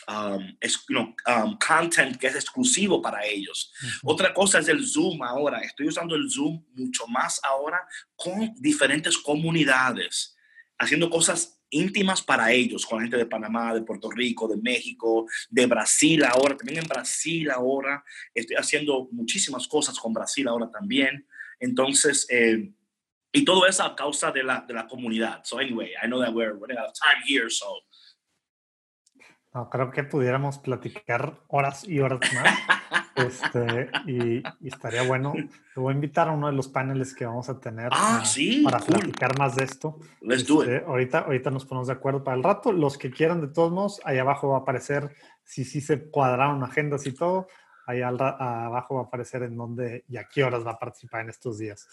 um, 0.08 0.58
es, 0.60 0.86
know, 0.88 1.16
um, 1.28 1.58
content 1.58 2.18
que 2.18 2.28
es 2.28 2.36
exclusivo 2.36 3.02
para 3.02 3.26
ellos. 3.26 3.72
Uh 3.82 3.86
-huh. 3.86 4.14
Otra 4.14 4.34
cosa 4.34 4.60
es 4.60 4.68
el 4.68 4.86
Zoom 4.86 5.22
ahora. 5.24 5.60
Estoy 5.60 5.88
usando 5.88 6.16
el 6.16 6.30
Zoom 6.30 6.64
mucho 6.76 7.08
más 7.08 7.40
ahora 7.44 7.80
con 8.16 8.54
diferentes 8.58 9.18
comunidades, 9.18 10.37
haciendo 10.78 11.10
cosas 11.10 11.62
íntimas 11.70 12.22
para 12.22 12.52
ellos, 12.52 12.86
con 12.86 12.98
la 12.98 13.04
gente 13.04 13.18
de 13.18 13.26
Panamá, 13.26 13.74
de 13.74 13.82
Puerto 13.82 14.10
Rico, 14.10 14.48
de 14.48 14.58
México, 14.58 15.26
de 15.50 15.66
Brasil 15.66 16.24
ahora, 16.24 16.56
también 16.56 16.80
en 16.80 16.88
Brasil 16.88 17.50
ahora, 17.52 18.04
estoy 18.34 18.56
haciendo 18.56 19.10
muchísimas 19.12 19.68
cosas 19.68 20.00
con 20.00 20.14
Brasil 20.14 20.48
ahora 20.48 20.70
también. 20.72 21.28
Entonces, 21.60 22.28
eh, 22.30 22.72
y 23.32 23.44
todo 23.44 23.66
eso 23.68 23.84
a 23.84 23.96
causa 23.96 24.32
de 24.32 24.44
la, 24.44 24.62
de 24.62 24.74
la 24.74 24.88
comunidad. 24.88 25.44
So 25.44 25.60
anyway, 25.60 25.92
I 26.02 26.08
know 26.08 26.22
that 26.22 26.34
we're 26.34 26.54
running 26.54 26.78
out 26.78 26.88
of 26.88 26.94
time 26.94 27.22
here, 27.28 27.50
so. 27.50 27.82
No, 29.54 29.70
creo 29.70 29.92
que 29.92 30.04
pudiéramos 30.04 30.60
platicar 30.60 31.42
horas 31.48 31.84
y 31.88 32.00
horas 32.00 32.20
más. 32.34 32.60
este, 33.18 33.90
y, 34.06 34.38
y, 34.38 34.68
estaría 34.68 35.04
bueno. 35.04 35.34
Te 35.34 35.80
voy 35.80 35.92
a 35.92 35.96
invitar 35.96 36.30
a 36.30 36.32
uno 36.32 36.48
de 36.48 36.54
los 36.54 36.68
paneles 36.68 37.14
que 37.14 37.26
vamos 37.26 37.50
a 37.50 37.60
tener 37.60 37.90
ah, 37.92 38.20
a, 38.22 38.26
sí, 38.26 38.62
para 38.64 38.80
cool. 38.80 39.00
platicar 39.00 39.38
más 39.38 39.56
de 39.56 39.64
esto. 39.64 40.00
Let's 40.22 40.42
este, 40.42 40.54
do 40.54 40.64
it. 40.64 40.84
Ahorita, 40.86 41.20
ahorita 41.20 41.52
nos 41.52 41.66
ponemos 41.66 41.88
de 41.88 41.94
acuerdo 41.94 42.24
para 42.24 42.38
el 42.38 42.44
rato. 42.44 42.72
Los 42.72 42.98
que 42.98 43.12
quieran, 43.12 43.42
de 43.42 43.48
todos 43.48 43.72
modos, 43.72 44.02
ahí 44.06 44.18
abajo 44.18 44.50
va 44.50 44.58
a 44.58 44.60
aparecer 44.62 45.16
si 45.44 45.64
sí 45.64 45.82
se 45.82 46.10
cuadraron 46.10 46.64
agendas 46.64 47.06
y 47.06 47.14
todo. 47.14 47.48
Ahí 47.86 48.02
al, 48.02 48.20
abajo 48.20 48.96
va 48.96 49.02
a 49.02 49.06
aparecer 49.06 49.44
en 49.44 49.56
dónde 49.56 50.04
y 50.08 50.18
a 50.18 50.26
qué 50.26 50.44
horas 50.44 50.66
va 50.66 50.72
a 50.72 50.80
participar 50.80 51.22
en 51.22 51.30
estos 51.30 51.58
días. 51.58 51.88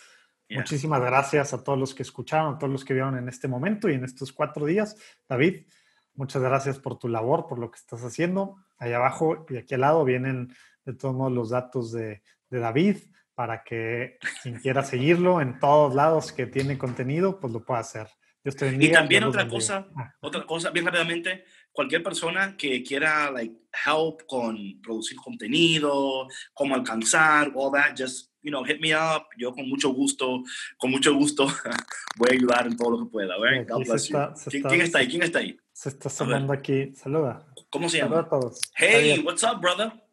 Yeah. 0.49 0.59
Muchísimas 0.59 1.01
gracias 1.01 1.55
a 1.55 1.62
todos 1.62 1.79
los 1.79 1.95
que 1.95 2.03
escucharon, 2.03 2.55
a 2.55 2.59
todos 2.59 2.72
los 2.72 2.85
que 2.85 2.95
vieron 2.95 3.16
en 3.16 3.29
este 3.29 3.49
momento 3.49 3.89
y 3.89 3.95
en 3.95 4.05
estos 4.05 4.33
cuatro 4.33 4.66
días. 4.66 4.97
David, 5.29 5.66
muchas 6.14 6.43
gracias 6.43 6.79
por 6.79 6.99
tu 6.99 7.09
labor, 7.09 7.47
por 7.47 7.59
lo 7.59 7.70
que 7.70 7.79
estás 7.79 8.03
haciendo. 8.05 8.57
Ahí 8.79 8.93
abajo 8.93 9.47
y 9.49 9.57
aquí 9.57 9.75
al 9.75 9.83
lado 9.83 10.05
vienen 10.05 10.53
de 10.85 10.95
todos 10.95 11.14
modos 11.14 11.32
los 11.32 11.51
datos 11.51 11.93
de, 11.93 12.22
de 12.51 12.59
David 12.59 12.97
para 13.35 13.64
que 13.64 14.18
quien 14.43 14.59
quiera 14.61 14.82
seguirlo 14.82 15.41
en 15.41 15.59
todos 15.59 15.95
lados 15.95 16.32
que 16.32 16.47
tiene 16.47 16.78
contenido, 16.78 17.41
pues 17.41 17.53
lo 17.53 17.64
pueda 17.64 17.80
hacer. 17.80 18.09
Dios 18.43 18.57
te 18.57 18.66
bendiga, 18.66 18.93
y 18.93 18.93
también 18.93 19.24
otra 19.24 19.49
cosa, 19.49 19.89
ah. 19.97 20.12
otra 20.20 20.45
cosa, 20.45 20.70
bien 20.70 20.85
rápidamente, 20.85 21.45
cualquier 21.72 22.03
persona 22.03 22.55
que 22.59 22.82
quiera 22.82 23.30
like 23.30 23.55
help 23.87 24.26
con 24.26 24.80
producir 24.82 25.16
contenido, 25.16 26.28
cómo 26.53 26.74
alcanzar, 26.74 27.51
all 27.55 27.72
that, 27.72 27.95
just 27.97 28.30
you 28.43 28.51
know, 28.51 28.62
hit 28.62 28.80
me 28.80 28.95
up. 28.95 29.24
Yo 29.39 29.53
con 29.53 29.66
mucho 29.68 29.89
gusto, 29.91 30.43
con 30.76 30.91
mucho 30.91 31.14
gusto 31.14 31.47
voy 32.16 32.28
a 32.30 32.35
ayudar 32.35 32.66
en 32.66 32.76
todo 32.76 32.91
lo 32.91 32.99
que 33.05 33.11
pueda. 33.11 33.39
¿ver? 33.39 33.64
God 33.64 33.85
bless 33.85 34.05
está, 34.05 34.35
you. 34.35 34.51
¿Quién, 34.51 34.62
está, 34.62 34.68
¿Quién, 34.68 34.82
está, 34.82 34.99
ahí? 34.99 35.09
¿Quién 35.09 35.22
está 35.22 35.39
ahí? 35.39 35.59
Se 35.72 35.89
está 35.89 36.11
sonando 36.11 36.53
aquí. 36.53 36.95
Saluda. 36.95 37.47
¿Cómo 37.70 37.89
se 37.89 37.97
llama? 37.99 38.16
Saluda 38.16 38.26
a 38.26 38.28
todos. 38.28 38.61
Hey, 38.76 39.22
what's 39.24 39.43
up, 39.43 39.59
brother? 39.61 40.04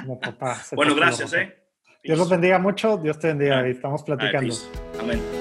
Como 0.00 0.20
papá. 0.20 0.60
Bueno, 0.72 0.94
gracias, 0.94 1.32
eh. 1.34 1.56
Dios 2.02 2.18
los 2.18 2.30
bendiga 2.30 2.58
mucho. 2.58 2.96
Dios 2.96 3.18
te 3.18 3.28
bendiga. 3.28 3.62
Right. 3.62 3.76
Estamos 3.76 4.02
platicando. 4.02 4.54
Amén. 4.98 5.39